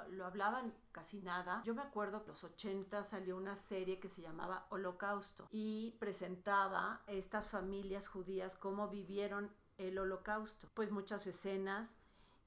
lo 0.09 0.25
hablaban 0.25 0.73
casi 0.91 1.21
nada. 1.21 1.63
Yo 1.67 1.75
me 1.75 1.83
acuerdo 1.83 2.23
que 2.23 2.29
los 2.29 2.43
80 2.43 3.05
salió 3.05 3.37
una 3.37 3.57
serie 3.57 4.01
que 4.01 4.09
se 4.09 4.23
llamaba 4.23 4.67
Holocausto 4.71 5.47
y 5.53 5.95
presentaba 6.01 7.03
estas 7.07 7.47
familias 7.47 8.09
judías 8.09 8.57
cómo 8.57 8.89
vivieron 8.89 9.51
el 9.77 9.99
holocausto. 9.99 10.71
Pues 10.73 10.91
muchas 10.91 11.27
escenas 11.27 11.95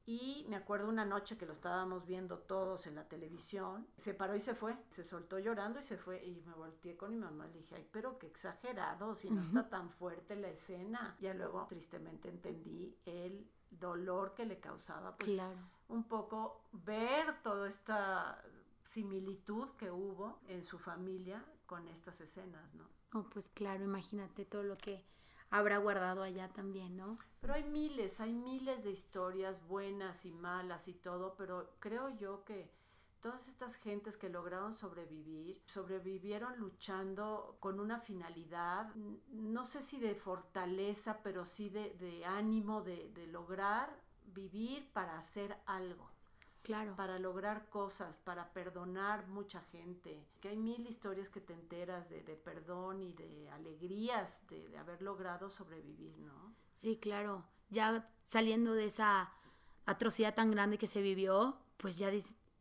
y 0.09 0.43
me 0.49 0.55
acuerdo 0.55 0.89
una 0.89 1.05
noche 1.05 1.37
que 1.37 1.45
lo 1.45 1.53
estábamos 1.53 2.07
viendo 2.07 2.39
todos 2.39 2.87
en 2.87 2.95
la 2.95 3.07
televisión, 3.07 3.85
se 3.95 4.15
paró 4.15 4.35
y 4.35 4.41
se 4.41 4.55
fue, 4.55 4.75
se 4.89 5.03
soltó 5.03 5.37
llorando 5.37 5.79
y 5.79 5.83
se 5.83 5.97
fue. 5.97 6.25
Y 6.25 6.41
me 6.47 6.55
volteé 6.55 6.97
con 6.97 7.11
mi 7.11 7.17
mamá, 7.17 7.45
le 7.45 7.59
dije, 7.59 7.75
ay, 7.75 7.87
pero 7.91 8.17
qué 8.17 8.25
exagerado, 8.25 9.13
si 9.13 9.29
no 9.29 9.39
está 9.39 9.69
tan 9.69 9.91
fuerte 9.91 10.35
la 10.35 10.49
escena. 10.49 11.15
Ya 11.19 11.35
luego 11.35 11.67
tristemente 11.69 12.27
entendí 12.27 12.97
el 13.05 13.47
dolor 13.69 14.33
que 14.33 14.47
le 14.47 14.59
causaba, 14.59 15.15
pues 15.15 15.29
claro. 15.29 15.59
un 15.89 16.03
poco 16.05 16.63
ver 16.71 17.43
toda 17.43 17.69
esta 17.69 18.43
similitud 18.81 19.69
que 19.77 19.91
hubo 19.91 20.39
en 20.47 20.63
su 20.63 20.79
familia 20.79 21.45
con 21.67 21.87
estas 21.87 22.19
escenas, 22.19 22.73
¿no? 22.73 22.87
Oh, 23.13 23.29
pues 23.29 23.51
claro, 23.51 23.83
imagínate 23.83 24.43
todo 24.43 24.63
lo 24.63 24.75
que 24.75 25.05
habrá 25.51 25.77
guardado 25.77 26.23
allá 26.23 26.49
también, 26.49 26.97
¿no? 26.97 27.19
Pero 27.39 27.53
hay 27.53 27.63
miles, 27.63 28.19
hay 28.19 28.33
miles 28.33 28.83
de 28.83 28.91
historias 28.91 29.65
buenas 29.67 30.25
y 30.25 30.31
malas 30.31 30.87
y 30.87 30.93
todo, 30.93 31.35
pero 31.37 31.69
creo 31.79 32.09
yo 32.17 32.43
que 32.43 32.69
todas 33.21 33.47
estas 33.47 33.75
gentes 33.75 34.17
que 34.17 34.29
lograron 34.29 34.73
sobrevivir, 34.73 35.61
sobrevivieron 35.65 36.57
luchando 36.57 37.57
con 37.59 37.79
una 37.79 37.99
finalidad, 37.99 38.93
no 38.95 39.65
sé 39.65 39.83
si 39.83 39.99
de 39.99 40.15
fortaleza, 40.15 41.19
pero 41.23 41.45
sí 41.45 41.69
de, 41.69 42.23
ánimo 42.25 42.81
de, 42.81 43.27
lograr 43.27 43.89
vivir 44.25 44.89
para 44.93 45.17
hacer 45.17 45.57
algo. 45.65 46.08
Claro. 46.63 46.95
Para 46.95 47.19
lograr 47.19 47.69
cosas, 47.69 48.17
para 48.23 48.53
perdonar 48.53 49.27
mucha 49.27 49.61
gente. 49.71 50.25
Que 50.41 50.49
hay 50.49 50.57
mil 50.57 50.85
historias 50.87 51.29
que 51.29 51.41
te 51.41 51.53
enteras 51.53 52.09
de, 52.09 52.21
perdón 52.43 53.01
y 53.01 53.13
de 53.13 53.49
alegrías 53.51 54.39
de, 54.47 54.67
de 54.69 54.77
haber 54.77 55.01
logrado 55.01 55.49
sobrevivir, 55.49 56.17
¿no? 56.19 56.53
Sí, 56.73 56.97
claro. 56.97 57.43
Ya 57.69 58.09
saliendo 58.25 58.73
de 58.73 58.85
esa 58.85 59.31
atrocidad 59.85 60.35
tan 60.35 60.51
grande 60.51 60.77
que 60.77 60.87
se 60.87 61.01
vivió, 61.01 61.57
pues 61.77 61.97
ya 61.97 62.11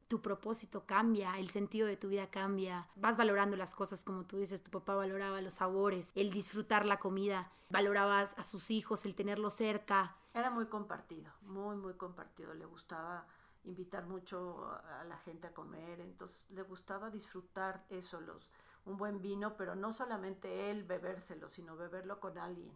tu 0.09 0.23
propósito 0.23 0.87
cambia, 0.87 1.39
el 1.39 1.51
sentido 1.51 1.87
de 1.87 1.99
tu 1.99 2.09
vida 2.09 2.31
cambia, 2.31 2.89
vas 2.97 3.19
valorando 3.19 3.57
las 3.57 3.75
cosas 3.75 4.05
como 4.05 4.25
tú 4.25 4.39
dices, 4.39 4.63
tu 4.63 4.71
papá 4.71 4.95
valoraba 4.95 5.41
los 5.43 5.55
sabores, 5.55 6.13
el 6.15 6.31
disfrutar 6.31 6.87
la 6.87 6.99
comida, 6.99 7.53
valorabas 7.69 8.35
a 8.39 8.43
sus 8.43 8.71
hijos, 8.71 9.05
el 9.05 9.15
tenerlos 9.15 9.55
cerca. 9.55 10.17
Era 10.33 10.51
muy 10.51 10.67
compartido, 10.67 11.31
muy, 11.43 11.77
muy 11.77 11.95
compartido, 11.95 12.55
le 12.55 12.65
gustaba 12.65 13.27
invitar 13.64 14.07
mucho 14.07 14.66
a 14.66 15.05
la 15.05 15.18
gente 15.18 15.47
a 15.47 15.55
comer, 15.55 16.01
entonces 16.01 16.40
le 16.51 16.62
gustaba 16.62 17.11
disfrutar 17.11 17.85
eso, 17.90 18.21
los, 18.21 18.49
un 18.85 18.97
buen 18.97 19.21
vino, 19.21 19.57
pero 19.57 19.75
no 19.75 19.92
solamente 19.92 20.71
él 20.71 20.85
bebérselo, 20.85 21.51
sino 21.51 21.77
beberlo 21.77 22.21
con 22.21 22.38
alguien. 22.38 22.73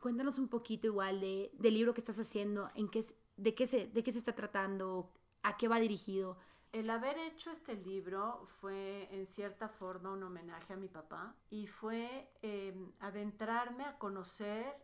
Cuéntanos 0.00 0.38
un 0.38 0.48
poquito 0.48 0.88
igual 0.88 1.20
de, 1.20 1.50
del 1.54 1.74
libro 1.74 1.94
que 1.94 2.00
estás 2.00 2.18
haciendo, 2.18 2.70
en 2.74 2.88
qué, 2.88 3.04
de, 3.36 3.54
qué 3.54 3.66
se, 3.66 3.86
de 3.86 4.02
qué 4.02 4.10
se 4.10 4.18
está 4.18 4.34
tratando, 4.34 5.12
a 5.42 5.56
qué 5.56 5.68
va 5.68 5.78
dirigido. 5.78 6.36
El 6.72 6.88
haber 6.88 7.18
hecho 7.18 7.50
este 7.50 7.76
libro 7.76 8.46
fue 8.60 9.06
en 9.12 9.26
cierta 9.26 9.68
forma 9.68 10.10
un 10.10 10.22
homenaje 10.22 10.72
a 10.72 10.76
mi 10.76 10.88
papá 10.88 11.36
y 11.50 11.66
fue 11.66 12.30
em, 12.40 12.90
adentrarme 12.98 13.84
a 13.84 13.98
conocer 13.98 14.74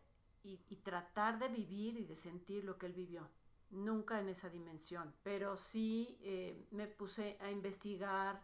y, 0.44 0.58
tratar 0.76 1.38
de 1.38 1.48
vivir 1.48 1.98
y 1.98 2.04
de 2.04 2.16
sentir 2.16 2.64
lo 2.64 2.78
que 2.78 2.86
él 2.86 2.92
vivió. 2.92 3.28
Nunca 3.70 4.20
en 4.20 4.28
esa 4.28 4.48
dimensión, 4.48 5.14
pero 5.22 5.56
sí 5.56 6.18
eh, 6.22 6.66
me 6.70 6.86
puse 6.86 7.36
a 7.40 7.50
investigar, 7.50 8.42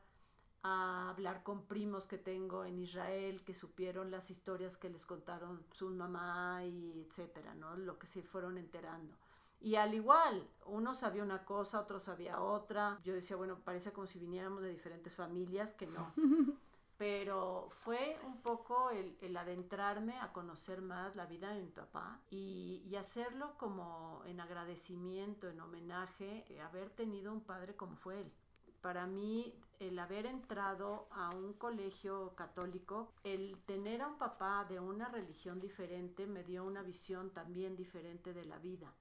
a 0.62 1.10
hablar 1.10 1.42
con 1.42 1.66
primos 1.66 2.06
que 2.06 2.18
tengo 2.18 2.64
en 2.64 2.78
Israel 2.78 3.42
que 3.44 3.54
supieron 3.54 4.10
las 4.10 4.30
historias 4.30 4.76
que 4.76 4.88
les 4.90 5.04
contaron 5.06 5.64
su 5.72 5.90
mamá 5.90 6.64
y 6.64 7.06
etcétera, 7.06 7.54
¿no? 7.54 7.76
Lo 7.76 7.98
que 7.98 8.06
se 8.06 8.22
fueron 8.22 8.58
enterando. 8.58 9.14
Y 9.60 9.76
al 9.76 9.94
igual, 9.94 10.46
uno 10.66 10.94
sabía 10.94 11.22
una 11.22 11.44
cosa, 11.44 11.80
otro 11.80 11.98
sabía 11.98 12.40
otra. 12.40 12.98
Yo 13.02 13.14
decía, 13.14 13.36
bueno, 13.36 13.60
parece 13.64 13.92
como 13.92 14.06
si 14.06 14.18
viniéramos 14.18 14.62
de 14.62 14.68
diferentes 14.70 15.14
familias, 15.14 15.72
que 15.74 15.86
no. 15.86 16.12
Pero 16.96 17.68
fue 17.70 18.18
un 18.24 18.40
poco 18.40 18.90
el, 18.90 19.36
adentrarme 19.36 20.18
a 20.20 20.32
conocer 20.32 20.80
más 20.80 21.16
la 21.16 21.26
vida 21.26 21.50
de 21.50 21.62
mi 21.62 21.70
papá 21.70 22.20
y, 22.30 22.94
hacerlo 22.96 23.54
como 23.58 24.22
en 24.26 24.40
agradecimiento, 24.40 25.48
en 25.48 25.60
homenaje, 25.60 26.44
a 26.62 26.66
haber 26.66 26.90
tenido 26.90 27.32
un 27.32 27.40
padre 27.40 27.74
como 27.74 27.96
fue 27.96 28.20
él. 28.20 28.32
Para 28.80 29.06
mí, 29.06 29.52
el 29.80 29.98
haber 29.98 30.26
entrado 30.26 31.08
a 31.10 31.30
un 31.30 31.54
colegio 31.54 32.34
católico, 32.36 33.12
el 33.24 33.58
tener 33.66 34.02
a 34.02 34.08
un 34.08 34.16
papá 34.16 34.64
de 34.68 34.78
una 34.78 35.08
religión 35.08 35.58
diferente 35.60 36.26
me 36.26 36.44
dio 36.44 36.64
una 36.64 36.82
visión 36.82 37.30
también 37.30 37.74
diferente 37.76 38.32
de 38.32 38.44
la 38.44 38.58
vida 38.58 38.94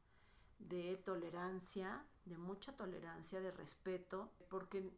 de 0.70 0.98
tolerancia, 0.98 2.06
de 2.26 2.38
mucha 2.38 2.76
tolerancia, 2.76 3.42
de 3.42 3.52
respeto, 3.52 4.32
porque 4.50 4.92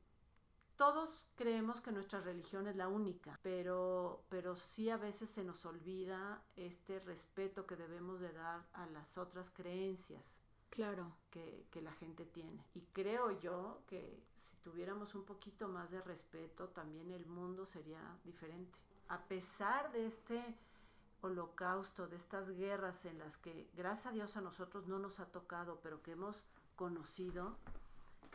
todos 0.77 1.25
creemos 1.35 1.81
que 1.81 1.91
nuestra 1.91 2.21
religión 2.21 2.67
es 2.67 2.75
la 2.75 2.87
única, 2.87 3.39
pero, 3.41 4.23
pero 4.29 4.55
sí 4.55 4.89
a 4.89 4.97
veces 4.97 5.29
se 5.29 5.43
nos 5.43 5.65
olvida 5.65 6.41
este 6.55 6.99
respeto 6.99 7.65
que 7.65 7.75
debemos 7.75 8.19
de 8.19 8.31
dar 8.33 8.65
a 8.73 8.85
las 8.87 9.17
otras 9.17 9.49
creencias. 9.51 10.23
Claro. 10.69 11.15
Que, 11.31 11.65
que 11.71 11.81
la 11.81 11.93
gente 11.93 12.25
tiene. 12.25 12.65
Y 12.73 12.81
creo 12.93 13.31
yo 13.39 13.81
que 13.87 14.23
si 14.41 14.57
tuviéramos 14.57 15.15
un 15.15 15.23
poquito 15.23 15.67
más 15.67 15.89
de 15.91 16.01
respeto, 16.01 16.69
también 16.69 17.11
el 17.11 17.25
mundo 17.25 17.65
sería 17.65 18.01
diferente. 18.23 18.77
A 19.07 19.19
pesar 19.23 19.91
de 19.91 20.05
este 20.05 20.55
holocausto, 21.21 22.07
de 22.07 22.17
estas 22.17 22.49
guerras 22.49 23.05
en 23.05 23.17
las 23.19 23.37
que, 23.37 23.69
gracias 23.73 24.07
a 24.07 24.11
Dios, 24.11 24.37
a 24.37 24.41
nosotros 24.41 24.87
no 24.87 24.99
nos 24.99 25.19
ha 25.19 25.25
tocado, 25.25 25.79
pero 25.81 26.01
que 26.01 26.11
hemos 26.11 26.43
conocido, 26.75 27.57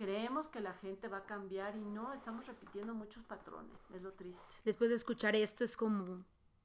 creemos 0.00 0.48
que 0.48 0.60
la 0.60 0.72
gente 0.72 1.08
va 1.08 1.18
a 1.18 1.24
cambiar 1.26 1.76
y 1.76 1.84
no, 1.84 2.14
estamos 2.14 2.46
repitiendo 2.46 2.94
muchos 2.94 3.22
patrones, 3.22 3.78
es 3.94 4.00
lo 4.00 4.14
triste. 4.14 4.42
Después 4.64 4.88
de 4.88 4.96
escuchar 4.96 5.36
esto 5.36 5.62
es 5.62 5.76
como, 5.76 6.24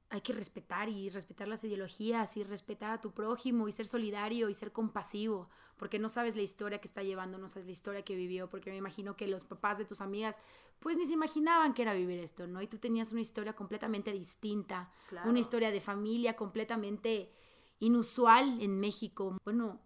hay 0.09 0.21
que 0.21 0.31
respetar 0.31 0.87
y 0.87 1.09
respetar 1.09 1.49
las 1.49 1.61
ideologías 1.65 2.37
y 2.37 2.45
respetar 2.45 2.91
a 2.91 3.01
tu 3.01 3.11
prójimo 3.11 3.67
y 3.67 3.73
ser 3.73 3.87
solidario 3.87 4.47
y 4.47 4.53
ser 4.53 4.71
compasivo, 4.71 5.49
porque 5.75 5.99
no 5.99 6.07
sabes 6.07 6.37
la 6.37 6.43
historia 6.43 6.79
que 6.79 6.87
está 6.87 7.03
llevando, 7.03 7.37
no 7.37 7.49
sabes 7.49 7.65
la 7.65 7.73
historia 7.73 8.05
que 8.05 8.15
vivió, 8.15 8.49
porque 8.49 8.69
me 8.69 8.77
imagino 8.77 9.17
que 9.17 9.27
los 9.27 9.43
papás 9.43 9.79
de 9.79 9.83
tus 9.83 9.99
amigas 9.99 10.39
pues 10.79 10.95
ni 10.95 11.05
se 11.05 11.11
imaginaban 11.11 11.73
que 11.73 11.81
era 11.81 11.93
vivir 11.93 12.19
esto, 12.19 12.47
¿no? 12.47 12.61
Y 12.61 12.67
tú 12.67 12.77
tenías 12.77 13.11
una 13.11 13.19
historia 13.19 13.51
completamente 13.51 14.13
distinta, 14.13 14.93
una 15.25 15.39
historia 15.39 15.71
de 15.71 15.81
familia 15.81 16.37
completamente 16.37 17.33
inusual 17.79 18.61
en 18.61 18.79
México. 18.79 19.35
Bueno, 19.43 19.81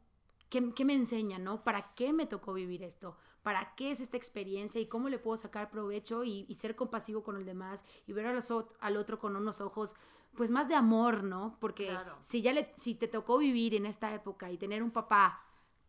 ¿qué, 0.50 0.72
¿qué, 0.76 0.86
me 0.86 0.94
enseña, 0.94 1.40
no? 1.40 1.64
¿Para 1.64 1.96
qué 1.96 2.14
me 2.14 2.28
tocó 2.28 2.54
vivir 2.54 2.84
esto? 2.84 3.18
¿Para 3.44 3.76
qué 3.76 3.92
es 3.92 4.02
esta 4.02 4.18
experiencia 4.18 4.82
y 4.82 4.88
cómo 4.88 5.10
le 5.10 5.20
puedo 5.20 5.38
sacar 5.38 5.70
provecho 5.70 6.24
y, 6.24 6.54
ser 6.56 6.76
compasivo 6.76 7.24
con 7.24 7.38
el 7.38 7.46
demás 7.46 7.86
y 8.06 8.14
ver 8.14 8.26
al 8.26 8.98
otro 8.98 9.18
con 9.18 9.36
unos 9.36 9.62
ojos 9.62 9.96
pues 10.36 10.52
más 10.52 10.68
de 10.68 10.76
amor, 10.76 11.24
¿no? 11.24 11.58
Porque 11.60 11.98
si 12.22 12.42
ya 12.42 12.54
le, 12.54 12.72
si 12.76 12.96
te 12.96 13.08
tocó 13.08 13.38
vivir 13.38 13.76
en 13.76 13.86
esta 13.86 14.14
época 14.14 14.52
y 14.52 14.58
tener 14.58 14.84
un 14.84 14.92
papá 14.92 15.44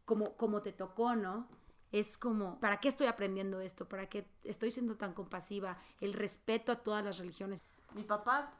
como, 0.04 0.36
como 0.36 0.62
te 0.62 0.72
tocó, 0.72 1.14
¿no? 1.14 1.48
Es 1.92 2.16
como, 2.16 2.58
¿para 2.60 2.78
qué 2.78 2.88
estoy 2.88 3.08
aprendiendo 3.08 3.60
esto? 3.60 3.88
¿Para 3.88 4.08
qué 4.08 4.26
estoy 4.44 4.70
siendo 4.70 4.96
tan 4.96 5.12
compasiva? 5.12 5.76
El 6.00 6.14
respeto 6.14 6.72
a 6.72 6.76
todas 6.76 7.04
las 7.04 7.18
religiones. 7.18 7.64
Mi 7.94 8.04
papá 8.04 8.54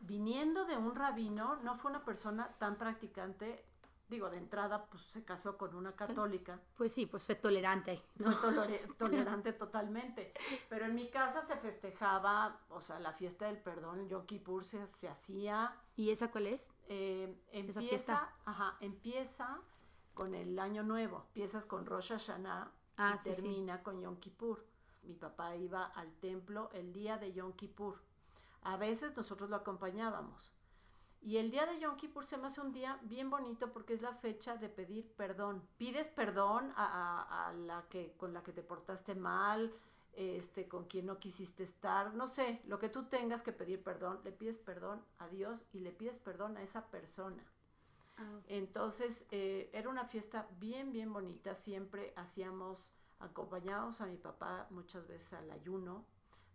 viniendo 0.00 0.64
de 0.64 0.76
un 0.76 0.94
rabino, 0.94 1.56
no 1.62 1.76
fue 1.76 1.90
una 1.90 2.04
persona 2.04 2.54
tan 2.58 2.76
practicante. 2.76 3.64
Digo, 4.08 4.30
de 4.30 4.38
entrada, 4.38 4.86
pues 4.86 5.02
se 5.04 5.22
casó 5.22 5.58
con 5.58 5.74
una 5.74 5.94
católica. 5.94 6.58
Pues 6.76 6.92
sí, 6.94 7.04
pues 7.04 7.24
fue 7.26 7.34
tolerante. 7.34 8.02
Fue 8.16 8.34
tolerante 8.98 9.52
totalmente. 9.52 10.32
Pero 10.70 10.86
en 10.86 10.94
mi 10.94 11.10
casa 11.10 11.42
se 11.42 11.56
festejaba, 11.56 12.58
o 12.70 12.80
sea, 12.80 12.98
la 13.00 13.12
fiesta 13.12 13.46
del 13.46 13.58
perdón, 13.58 14.08
Yom 14.08 14.24
Kippur 14.24 14.64
se, 14.64 14.86
se 14.86 15.08
hacía. 15.08 15.76
¿Y 15.94 16.10
esa 16.10 16.30
cuál 16.30 16.46
es? 16.46 16.70
Eh, 16.88 17.38
empieza, 17.52 18.32
Ajá, 18.46 18.78
empieza 18.80 19.60
con 20.14 20.34
el 20.34 20.58
año 20.58 20.82
nuevo. 20.82 21.24
Empiezas 21.28 21.66
con 21.66 21.84
Rosh 21.84 22.08
Hashanah 22.08 22.72
ah, 22.96 23.16
y 23.20 23.28
termina 23.28 23.82
con 23.82 24.00
Yom 24.00 24.16
Kippur. 24.16 24.64
Mi 25.02 25.14
papá 25.14 25.54
iba 25.54 25.84
al 25.84 26.12
templo 26.14 26.70
el 26.72 26.94
día 26.94 27.18
de 27.18 27.32
Yom 27.32 27.52
Kippur. 27.52 28.02
A 28.62 28.76
veces 28.78 29.14
nosotros 29.16 29.50
lo 29.50 29.56
acompañábamos. 29.56 30.52
Y 31.20 31.36
el 31.36 31.50
día 31.50 31.66
de 31.66 31.78
Yom 31.80 31.96
Kippur 31.96 32.24
se 32.24 32.36
me 32.36 32.46
hace 32.46 32.60
un 32.60 32.72
día 32.72 32.98
bien 33.02 33.28
bonito 33.28 33.72
porque 33.72 33.94
es 33.94 34.02
la 34.02 34.14
fecha 34.14 34.56
de 34.56 34.68
pedir 34.68 35.10
perdón. 35.16 35.62
Pides 35.76 36.08
perdón 36.08 36.72
a, 36.76 37.52
la 37.66 37.84
que, 37.88 38.14
con 38.16 38.32
la 38.32 38.42
que 38.42 38.52
te 38.52 38.62
portaste 38.62 39.14
mal, 39.14 39.72
este, 40.14 40.68
con 40.68 40.84
quien 40.84 41.06
no 41.06 41.18
quisiste 41.18 41.62
estar, 41.62 42.14
no 42.14 42.28
sé, 42.28 42.60
lo 42.66 42.78
que 42.78 42.88
tú 42.88 43.04
tengas 43.04 43.42
que 43.42 43.52
pedir 43.52 43.82
perdón, 43.82 44.20
le 44.24 44.32
pides 44.32 44.58
perdón 44.58 45.04
a 45.18 45.28
Dios 45.28 45.60
y 45.72 45.80
le 45.80 45.92
pides 45.92 46.18
perdón 46.18 46.56
a 46.56 46.62
esa 46.62 46.86
persona. 46.86 47.44
Ah, 48.16 48.40
Entonces, 48.48 49.24
eh, 49.30 49.70
era 49.72 49.88
una 49.88 50.04
fiesta 50.04 50.48
bien, 50.58 50.92
bien 50.92 51.12
bonita. 51.12 51.54
Siempre 51.54 52.12
hacíamos, 52.16 52.90
acompañados 53.20 54.00
a 54.00 54.06
mi 54.06 54.16
papá 54.16 54.66
muchas 54.70 55.06
veces 55.06 55.32
al 55.32 55.50
ayuno, 55.50 56.04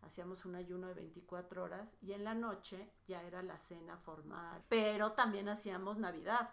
hacíamos 0.06 0.46
un 0.46 0.56
ayuno 0.56 0.88
de 0.88 0.94
24 0.94 1.64
horas 1.64 1.96
y 2.02 2.14
en 2.14 2.24
la 2.24 2.34
noche 2.34 2.90
ya 3.08 3.24
era 3.24 3.42
la 3.42 3.58
cena 3.58 3.98
formal, 3.98 4.64
pero 4.70 5.14
también 5.14 5.50
hacíamos 5.50 5.98
Navidad. 5.98 6.50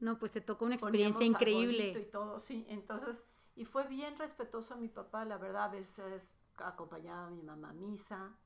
No, 0.00 0.18
pues 0.18 0.32
te 0.32 0.40
tocó 0.40 0.66
una 0.66 0.74
experiencia 0.74 1.24
increíble. 1.24 1.90
Y 1.98 2.04
todo, 2.10 2.38
sí. 2.38 2.66
Entonces, 2.68 3.24
y 3.54 3.64
fue 3.64 3.86
bien 3.86 4.16
respetuoso 4.16 4.74
a 4.74 4.76
mi 4.76 4.88
papá, 4.88 5.24
la 5.24 5.38
verdad, 5.38 5.64
a 5.64 5.68
veces 5.68 6.32
acompañaba 6.58 7.26
a 7.26 7.30
mi 7.30 7.42
mamá 7.42 7.70
a 7.70 7.72
misa 7.72 8.36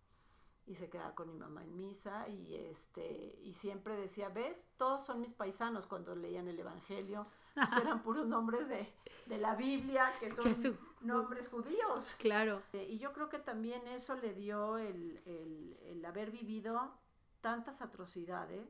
y 0.66 0.76
se 0.76 0.88
quedaba 0.88 1.14
con 1.14 1.28
mi 1.28 1.36
mamá 1.36 1.64
en 1.64 1.76
misa 1.76 2.28
y 2.28 2.54
este 2.54 3.38
y 3.42 3.54
siempre 3.54 3.96
decía, 3.96 4.28
"¿Ves? 4.28 4.62
Todos 4.76 5.04
son 5.04 5.20
mis 5.20 5.32
paisanos 5.32 5.86
cuando 5.86 6.14
leían 6.14 6.46
el 6.48 6.58
evangelio." 6.58 7.26
Pues 7.54 7.66
eran 7.92 8.02
puros 8.02 8.26
nombres 8.26 8.68
de, 8.68 8.92
de, 9.26 9.38
la 9.38 9.56
Biblia, 9.56 10.12
que 10.20 10.30
son 10.32 10.78
nombres 11.00 11.48
judíos. 11.48 12.14
Claro. 12.18 12.62
Eh, 12.72 12.88
y 12.90 12.98
yo 12.98 13.12
creo 13.12 13.28
que 13.28 13.38
también 13.38 13.86
eso 13.88 14.14
le 14.16 14.34
dio 14.34 14.78
el, 14.78 15.20
el, 15.26 15.78
el, 15.84 16.04
haber 16.04 16.30
vivido 16.30 16.92
tantas 17.40 17.82
atrocidades, 17.82 18.68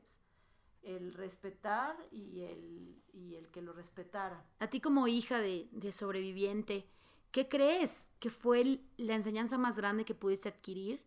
el 0.81 1.13
respetar 1.13 1.95
y 2.11 2.41
el, 2.41 3.01
y 3.13 3.35
el 3.35 3.49
que 3.49 3.61
lo 3.61 3.73
respetara. 3.73 4.43
A 4.59 4.67
ti 4.67 4.81
como 4.81 5.07
hija 5.07 5.39
de, 5.39 5.67
de 5.71 5.91
sobreviviente, 5.91 6.87
¿qué 7.31 7.47
crees 7.47 8.11
que 8.19 8.29
fue 8.29 8.79
la 8.97 9.15
enseñanza 9.15 9.57
más 9.57 9.75
grande 9.75 10.05
que 10.05 10.15
pudiste 10.15 10.49
adquirir? 10.49 11.03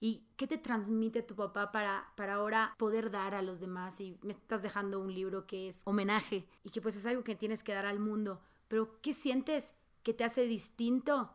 ¿Y 0.00 0.22
qué 0.36 0.46
te 0.46 0.58
transmite 0.58 1.22
tu 1.22 1.34
papá 1.34 1.72
para, 1.72 2.12
para 2.16 2.34
ahora 2.34 2.74
poder 2.78 3.10
dar 3.10 3.34
a 3.34 3.42
los 3.42 3.58
demás? 3.58 4.00
Y 4.00 4.16
me 4.22 4.30
estás 4.30 4.62
dejando 4.62 5.00
un 5.00 5.12
libro 5.12 5.46
que 5.46 5.68
es 5.68 5.82
homenaje 5.84 6.46
y 6.62 6.70
que 6.70 6.80
pues 6.80 6.94
es 6.94 7.04
algo 7.04 7.24
que 7.24 7.34
tienes 7.34 7.64
que 7.64 7.74
dar 7.74 7.84
al 7.84 7.98
mundo. 7.98 8.40
Pero 8.68 9.00
¿qué 9.00 9.12
sientes 9.12 9.72
que 10.02 10.14
te 10.14 10.24
hace 10.24 10.42
distinto 10.42 11.30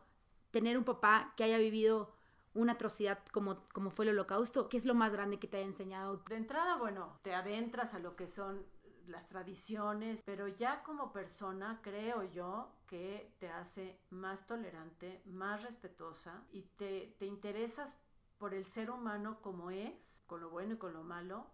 tener 0.52 0.78
un 0.78 0.84
papá 0.84 1.34
que 1.36 1.43
haya 1.43 1.58
vivido 1.58 2.13
una 2.54 2.73
atrocidad 2.73 3.19
como, 3.32 3.67
como 3.69 3.89
fue 3.89 4.06
el 4.06 4.12
holocausto? 4.12 4.69
¿Qué 4.69 4.78
es 4.78 4.86
lo 4.86 4.93
más 4.93 5.13
grande 5.13 5.39
que 5.39 5.47
te 5.47 5.58
haya 5.58 5.65
enseñado? 5.65 6.17
De 6.30 6.36
entrada, 6.36 6.78
bueno, 6.78 7.19
te 7.23 7.34
adentras 7.34 7.93
a 7.93 7.99
lo 7.99 8.15
que 8.15 8.28
son 8.28 8.65
las 9.08 9.28
tradiciones, 9.28 10.21
pero 10.26 10.47
ya 10.47 10.84
como 10.84 11.12
persona 11.12 11.80
creo 11.82 12.23
yo 12.32 12.71
que 12.88 13.34
te 13.39 13.49
hace 13.49 13.99
más 14.10 14.47
tolerante, 14.47 15.21
más 15.26 15.63
respetuosa 15.63 16.43
y 16.52 16.62
te, 16.78 17.15
te 17.19 17.26
interesas 17.26 17.93
por 18.38 18.54
el 18.54 18.65
ser 18.65 18.91
humano 18.91 19.39
como 19.41 19.71
es, 19.71 20.19
con 20.28 20.41
lo 20.41 20.49
bueno 20.49 20.76
y 20.76 20.78
con 20.78 20.93
lo 20.93 21.04
malo, 21.04 21.47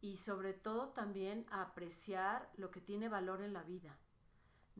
y 0.00 0.16
sobre 0.16 0.54
todo 0.54 0.88
también 0.88 1.46
a 1.50 1.62
apreciar 1.62 2.50
lo 2.56 2.70
que 2.70 2.80
tiene 2.80 3.08
valor 3.08 3.42
en 3.42 3.52
la 3.52 3.62
vida. 3.62 3.96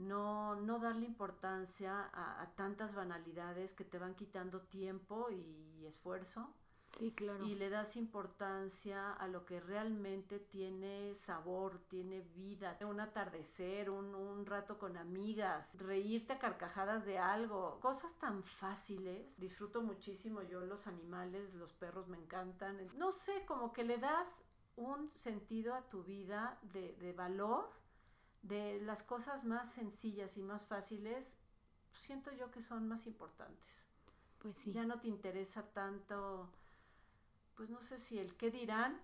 No, 0.01 0.57
no 0.57 0.79
darle 0.79 1.07
importancia 1.07 2.11
a, 2.13 2.43
a 2.43 2.51
tantas 2.57 2.95
banalidades 2.95 3.75
que 3.75 3.85
te 3.85 3.99
van 3.99 4.15
quitando 4.15 4.61
tiempo 4.63 5.31
y 5.31 5.85
esfuerzo 5.87 6.55
Sí, 6.91 7.13
claro. 7.13 7.47
Y 7.47 7.55
le 7.55 7.71
das 7.71 7.95
importancia 7.95 9.13
a 9.13 9.29
lo 9.29 9.47
que 9.47 9.61
realmente 9.61 10.41
tiene 10.41 11.15
sabor, 11.15 11.79
tiene 11.89 12.21
vida. 12.21 12.77
Un 12.81 12.99
atardecer, 12.99 13.91
un, 13.91 14.13
un 14.13 14.45
rato 14.45 14.77
con 14.77 14.97
amigas, 14.97 15.71
reírte 15.75 16.33
a 16.33 16.39
carcajadas 16.41 17.07
de 17.07 17.19
algo. 17.19 17.79
Cosas 17.81 18.13
tan 18.19 18.43
fáciles. 18.43 19.39
Disfruto 19.39 19.83
muchísimo 19.83 20.43
yo 20.43 20.61
los 20.63 20.89
animales, 20.89 21.55
los 21.55 21.73
perros 21.75 22.09
me 22.09 22.19
encantan. 22.19 22.89
No 22.97 23.13
sé, 23.13 23.45
como 23.47 23.73
que 23.73 23.85
le 23.85 23.99
das 23.99 24.29
un 24.75 25.11
sentido 25.13 25.75
a 25.75 25.89
tu 25.89 26.03
vida 26.03 26.59
de, 26.73 26.97
de 26.97 27.13
valor 27.13 27.71
de 28.42 28.81
las 28.81 29.03
cosas 29.03 29.44
más 29.44 29.72
sencillas 29.72 30.37
y 30.37 30.42
más 30.42 30.66
fáciles. 30.66 31.37
Siento 32.00 32.31
yo 32.33 32.50
que 32.50 32.62
son 32.62 32.88
más 32.88 33.07
importantes. 33.07 33.70
Pues 34.38 34.57
sí. 34.57 34.72
Ya 34.72 34.85
no 34.85 35.00
te 35.00 35.09
interesa 35.09 35.62
tanto 35.62 36.50
pues 37.61 37.68
no 37.68 37.83
sé 37.83 37.98
si 37.98 38.18
el 38.18 38.35
qué 38.37 38.50
dirán 38.50 38.98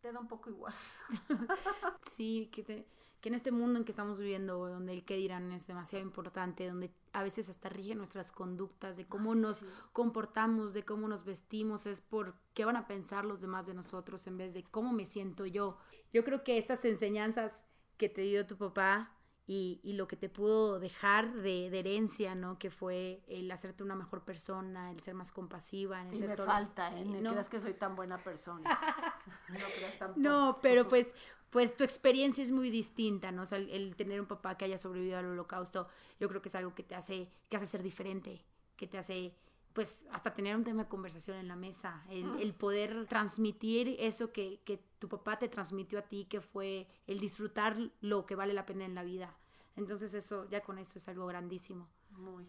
te 0.00 0.10
da 0.10 0.18
un 0.18 0.26
poco 0.26 0.48
igual. 0.48 0.72
sí, 2.10 2.48
que, 2.50 2.64
que 2.64 3.28
en 3.28 3.34
este 3.34 3.50
mundo 3.52 3.78
en 3.78 3.84
que 3.84 3.92
estamos 3.92 4.18
viviendo, 4.18 4.70
donde 4.70 4.94
el 4.94 5.04
qué 5.04 5.16
dirán 5.16 5.52
es 5.52 5.66
demasiado 5.66 6.02
importante, 6.02 6.66
donde 6.66 6.90
a 7.12 7.22
veces 7.22 7.50
hasta 7.50 7.68
rige 7.68 7.94
nuestras 7.94 8.32
conductas, 8.32 8.96
de 8.96 9.04
cómo 9.04 9.34
nos 9.34 9.66
comportamos, 9.92 10.72
de 10.72 10.82
cómo 10.82 11.08
nos 11.08 11.26
vestimos, 11.26 11.84
es 11.84 12.00
por 12.00 12.36
qué 12.54 12.64
van 12.64 12.76
a 12.76 12.86
pensar 12.86 13.26
los 13.26 13.42
demás 13.42 13.66
de 13.66 13.74
nosotros 13.74 14.26
en 14.26 14.38
vez 14.38 14.54
de 14.54 14.64
cómo 14.64 14.94
me 14.94 15.04
siento 15.04 15.44
yo. 15.44 15.76
Yo 16.10 16.24
creo 16.24 16.42
que 16.42 16.56
estas 16.56 16.86
enseñanzas 16.86 17.62
que 18.00 18.08
te 18.08 18.22
dio 18.22 18.46
tu 18.46 18.56
papá 18.56 19.12
y, 19.46 19.78
y, 19.82 19.92
lo 19.92 20.08
que 20.08 20.16
te 20.16 20.30
pudo 20.30 20.78
dejar 20.80 21.34
de, 21.34 21.68
de, 21.68 21.80
herencia, 21.80 22.34
¿no? 22.34 22.58
Que 22.58 22.70
fue 22.70 23.22
el 23.26 23.50
hacerte 23.50 23.82
una 23.82 23.94
mejor 23.94 24.24
persona, 24.24 24.90
el 24.90 25.00
ser 25.02 25.12
más 25.12 25.32
compasiva. 25.32 26.00
En 26.00 26.08
el 26.08 26.16
y 26.16 26.22
me 26.28 26.36
falta, 26.36 26.96
¿eh? 26.98 27.04
No 27.04 27.32
creas 27.32 27.50
que 27.50 27.60
soy 27.60 27.74
tan 27.74 27.94
buena 27.94 28.16
persona. 28.16 28.70
no 29.48 29.66
creas 29.76 29.98
tampoco. 29.98 30.20
No, 30.20 30.58
pero 30.62 30.88
pues, 30.88 31.08
pues 31.50 31.76
tu 31.76 31.84
experiencia 31.84 32.42
es 32.42 32.52
muy 32.52 32.70
distinta, 32.70 33.32
¿no? 33.32 33.42
O 33.42 33.46
sea, 33.46 33.58
el, 33.58 33.68
el, 33.68 33.96
tener 33.96 34.18
un 34.18 34.26
papá 34.26 34.56
que 34.56 34.64
haya 34.64 34.78
sobrevivido 34.78 35.18
al 35.18 35.26
holocausto, 35.26 35.88
yo 36.18 36.28
creo 36.30 36.40
que 36.40 36.48
es 36.48 36.54
algo 36.54 36.74
que 36.74 36.84
te 36.84 36.94
hace, 36.94 37.28
que 37.50 37.56
hace 37.58 37.66
ser 37.66 37.82
diferente, 37.82 38.42
que 38.76 38.86
te 38.86 38.96
hace 38.96 39.34
pues 39.72 40.04
hasta 40.10 40.34
tener 40.34 40.56
un 40.56 40.64
tema 40.64 40.84
de 40.84 40.88
conversación 40.88 41.36
en 41.36 41.48
la 41.48 41.56
mesa, 41.56 42.04
el, 42.08 42.40
el 42.40 42.54
poder 42.54 43.06
transmitir 43.06 43.96
eso 43.98 44.32
que, 44.32 44.60
que, 44.64 44.82
tu 44.98 45.08
papá 45.08 45.38
te 45.38 45.48
transmitió 45.48 45.98
a 45.98 46.02
ti, 46.02 46.26
que 46.26 46.42
fue 46.42 46.86
el 47.06 47.20
disfrutar 47.20 47.74
lo 48.02 48.26
que 48.26 48.34
vale 48.34 48.52
la 48.52 48.66
pena 48.66 48.84
en 48.84 48.94
la 48.94 49.02
vida. 49.02 49.34
Entonces 49.74 50.12
eso, 50.12 50.46
ya 50.50 50.60
con 50.60 50.78
eso 50.78 50.98
es 50.98 51.08
algo 51.08 51.26
grandísimo. 51.26 51.88
Muy. 52.10 52.46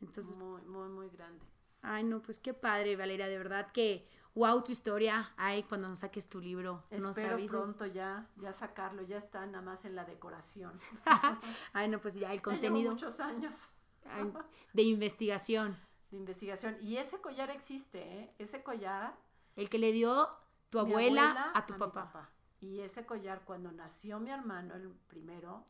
Entonces, 0.00 0.36
muy, 0.36 0.62
muy, 0.62 0.88
muy 0.88 1.08
grande. 1.08 1.44
Ay, 1.80 2.04
no, 2.04 2.22
pues 2.22 2.38
qué 2.38 2.54
padre, 2.54 2.94
Valeria, 2.94 3.26
de 3.26 3.36
verdad 3.36 3.72
que, 3.72 4.06
wow, 4.36 4.62
tu 4.62 4.70
historia, 4.70 5.32
ay, 5.36 5.64
cuando 5.64 5.88
nos 5.88 6.00
saques 6.00 6.28
tu 6.28 6.40
libro, 6.40 6.84
Espero 6.88 7.36
pronto 7.48 7.86
ya, 7.86 8.28
ya 8.36 8.52
sacarlo, 8.52 9.02
ya 9.02 9.18
está 9.18 9.44
nada 9.46 9.62
más 9.62 9.84
en 9.84 9.96
la 9.96 10.04
decoración. 10.04 10.78
ay, 11.72 11.88
no, 11.88 12.00
pues 12.00 12.14
ya 12.14 12.32
el 12.32 12.42
contenido. 12.42 12.92
muchos 12.92 13.18
años. 13.18 13.66
Ay, 14.04 14.32
de 14.72 14.82
investigación 14.82 15.76
de 16.12 16.18
investigación. 16.18 16.76
Y 16.80 16.96
ese 16.98 17.20
collar 17.20 17.50
existe, 17.50 18.20
¿eh? 18.20 18.34
Ese 18.38 18.62
collar. 18.62 19.16
El 19.56 19.68
que 19.68 19.78
le 19.78 19.92
dio 19.92 20.28
tu 20.70 20.78
abuela, 20.78 21.50
a 21.54 21.66
tu 21.66 21.76
papá. 21.76 22.30
Y 22.60 22.80
ese 22.80 23.04
collar, 23.04 23.42
cuando 23.44 23.72
nació 23.72 24.20
mi 24.20 24.30
hermano, 24.30 24.74
el 24.74 24.88
primero, 25.08 25.66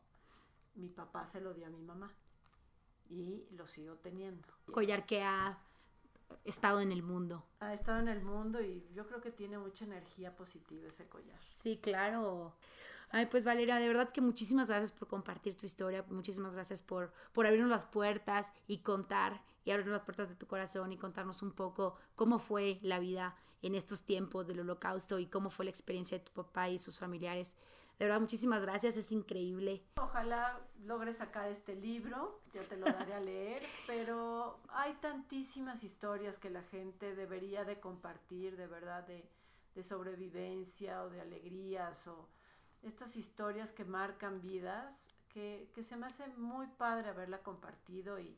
mi 0.75 0.89
papá 0.89 1.25
se 1.25 1.41
lo 1.41 1.53
dio 1.53 1.65
a 1.65 1.69
mi 1.69 1.81
mamá. 1.81 2.13
Y 3.09 3.47
lo 3.51 3.67
sigo 3.67 3.95
teniendo. 3.95 4.47
Collar 4.71 5.05
que 5.05 5.23
ha 5.23 5.57
estado 6.45 6.81
en 6.81 6.91
el 6.91 7.03
mundo. 7.03 7.45
Ha 7.59 7.73
estado 7.73 7.99
en 7.99 8.07
el 8.07 8.21
mundo 8.21 8.61
y 8.61 8.87
yo 8.93 9.07
creo 9.07 9.21
que 9.21 9.31
tiene 9.31 9.57
mucha 9.57 9.85
energía 9.85 10.35
positiva 10.35 10.87
ese 10.87 11.07
collar. 11.07 11.39
Sí, 11.51 11.77
claro. 11.77 12.55
Ay, 13.09 13.27
pues 13.27 13.45
Valeria, 13.45 13.77
de 13.77 13.87
verdad 13.87 14.09
que 14.09 14.21
muchísimas 14.21 14.67
gracias 14.67 14.91
por 14.91 15.07
compartir 15.07 15.55
tu 15.55 15.65
historia, 15.65 16.03
muchísimas 16.09 16.53
gracias 16.53 16.81
por, 16.81 17.13
por 17.31 17.45
abrirnos 17.45 17.69
las 17.69 17.85
puertas 17.85 18.51
y 18.65 18.79
contar 18.79 19.43
y 19.65 19.71
abrirnos 19.71 19.93
las 19.93 20.05
puertas 20.05 20.29
de 20.29 20.35
tu 20.35 20.47
corazón 20.47 20.91
y 20.91 20.97
contarnos 20.97 21.41
un 21.41 21.51
poco 21.51 21.95
cómo 22.15 22.39
fue 22.39 22.79
la 22.81 22.99
vida 22.99 23.35
en 23.61 23.75
estos 23.75 24.03
tiempos 24.03 24.45
del 24.45 24.59
holocausto 24.59 25.19
y 25.19 25.27
cómo 25.27 25.49
fue 25.49 25.65
la 25.65 25.71
experiencia 25.71 26.17
de 26.17 26.25
tu 26.25 26.31
papá 26.33 26.69
y 26.69 26.79
sus 26.79 26.99
familiares. 26.99 27.55
De 27.97 28.05
verdad, 28.05 28.19
muchísimas 28.19 28.61
gracias, 28.61 28.97
es 28.97 29.11
increíble. 29.11 29.83
Ojalá 29.95 30.59
logres 30.83 31.17
sacar 31.17 31.49
este 31.49 31.75
libro, 31.75 32.41
ya 32.53 32.61
te 32.63 32.75
lo 32.75 32.85
daré 32.85 33.13
a 33.13 33.19
leer, 33.19 33.63
pero 33.87 34.59
hay 34.69 34.93
tantísimas 34.95 35.83
historias 35.83 36.37
que 36.37 36.49
la 36.49 36.63
gente 36.63 37.15
debería 37.15 37.63
de 37.63 37.79
compartir, 37.79 38.57
de 38.57 38.67
verdad, 38.67 39.05
de, 39.05 39.29
de 39.75 39.83
sobrevivencia 39.83 41.03
o 41.03 41.09
de 41.09 41.21
alegrías 41.21 42.05
o 42.07 42.27
estas 42.81 43.15
historias 43.15 43.71
que 43.71 43.85
marcan 43.85 44.41
vidas, 44.41 45.07
que, 45.29 45.69
que 45.73 45.83
se 45.83 45.95
me 45.95 46.07
hace 46.07 46.27
muy 46.35 46.67
padre 46.67 47.09
haberla 47.09 47.41
compartido 47.41 48.19
y 48.19 48.37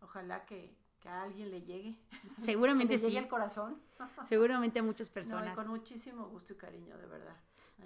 ojalá 0.00 0.44
que, 0.46 0.76
que 1.00 1.08
a 1.08 1.22
alguien 1.22 1.50
le 1.50 1.62
llegue. 1.62 1.98
Seguramente 2.38 2.94
que 2.96 3.02
le 3.02 3.10
sí. 3.10 3.16
el 3.16 3.28
corazón. 3.28 3.80
Seguramente 4.22 4.80
a 4.80 4.82
muchas 4.82 5.08
personas. 5.10 5.54
con 5.54 5.68
muchísimo 5.68 6.28
gusto 6.28 6.52
y 6.52 6.56
cariño, 6.56 6.96
de 6.98 7.06
verdad. 7.06 7.36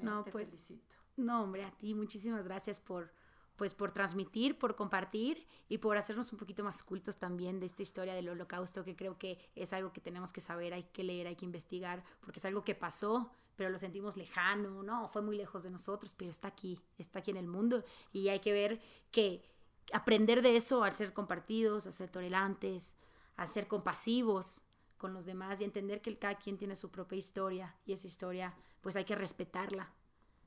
no, 0.00 0.24
te 0.24 0.30
pues. 0.30 0.50
Felicito. 0.50 0.96
No, 1.16 1.44
hombre, 1.44 1.64
a 1.64 1.70
ti 1.70 1.94
muchísimas 1.94 2.44
gracias 2.46 2.80
por 2.80 3.12
pues 3.56 3.74
por 3.74 3.92
transmitir, 3.92 4.58
por 4.58 4.74
compartir 4.74 5.46
y 5.68 5.78
por 5.78 5.96
hacernos 5.96 6.32
un 6.32 6.38
poquito 6.38 6.64
más 6.64 6.82
cultos 6.82 7.18
también 7.18 7.60
de 7.60 7.66
esta 7.66 7.82
historia 7.82 8.14
del 8.14 8.28
holocausto, 8.28 8.84
que 8.84 8.96
creo 8.96 9.18
que 9.18 9.38
es 9.54 9.72
algo 9.72 9.92
que 9.92 10.00
tenemos 10.00 10.32
que 10.32 10.40
saber, 10.40 10.74
hay 10.74 10.84
que 10.84 11.04
leer, 11.04 11.26
hay 11.26 11.36
que 11.36 11.44
investigar, 11.44 12.02
porque 12.20 12.40
es 12.40 12.44
algo 12.44 12.64
que 12.64 12.74
pasó, 12.74 13.30
pero 13.56 13.70
lo 13.70 13.78
sentimos 13.78 14.16
lejano, 14.16 14.82
no, 14.82 15.08
fue 15.08 15.22
muy 15.22 15.36
lejos 15.36 15.62
de 15.62 15.70
nosotros, 15.70 16.12
pero 16.16 16.30
está 16.30 16.48
aquí, 16.48 16.80
está 16.98 17.20
aquí 17.20 17.30
en 17.30 17.36
el 17.36 17.46
mundo 17.46 17.84
y 18.12 18.28
hay 18.28 18.40
que 18.40 18.52
ver 18.52 18.80
que 19.10 19.44
aprender 19.92 20.42
de 20.42 20.56
eso 20.56 20.84
al 20.84 20.92
ser 20.92 21.12
compartidos, 21.12 21.86
a 21.86 21.92
ser 21.92 22.10
tolerantes, 22.10 22.94
a 23.36 23.46
ser 23.46 23.68
compasivos 23.68 24.62
con 24.96 25.12
los 25.12 25.26
demás 25.26 25.60
y 25.60 25.64
entender 25.64 26.00
que 26.00 26.18
cada 26.18 26.36
quien 26.36 26.56
tiene 26.56 26.76
su 26.76 26.90
propia 26.90 27.18
historia 27.18 27.76
y 27.84 27.92
esa 27.92 28.06
historia 28.06 28.54
pues 28.80 28.96
hay 28.96 29.04
que 29.04 29.14
respetarla. 29.14 29.92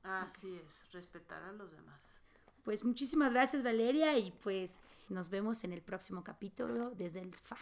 Así 0.03 0.55
es, 0.55 0.91
respetar 0.91 1.43
a 1.43 1.51
los 1.51 1.71
demás. 1.71 1.99
Pues 2.63 2.83
muchísimas 2.83 3.33
gracias 3.33 3.63
Valeria 3.63 4.17
y 4.17 4.31
pues 4.31 4.79
nos 5.09 5.29
vemos 5.29 5.63
en 5.63 5.73
el 5.73 5.81
próximo 5.81 6.23
capítulo 6.23 6.91
desde 6.91 7.19
el 7.19 7.33
sofá. 7.33 7.57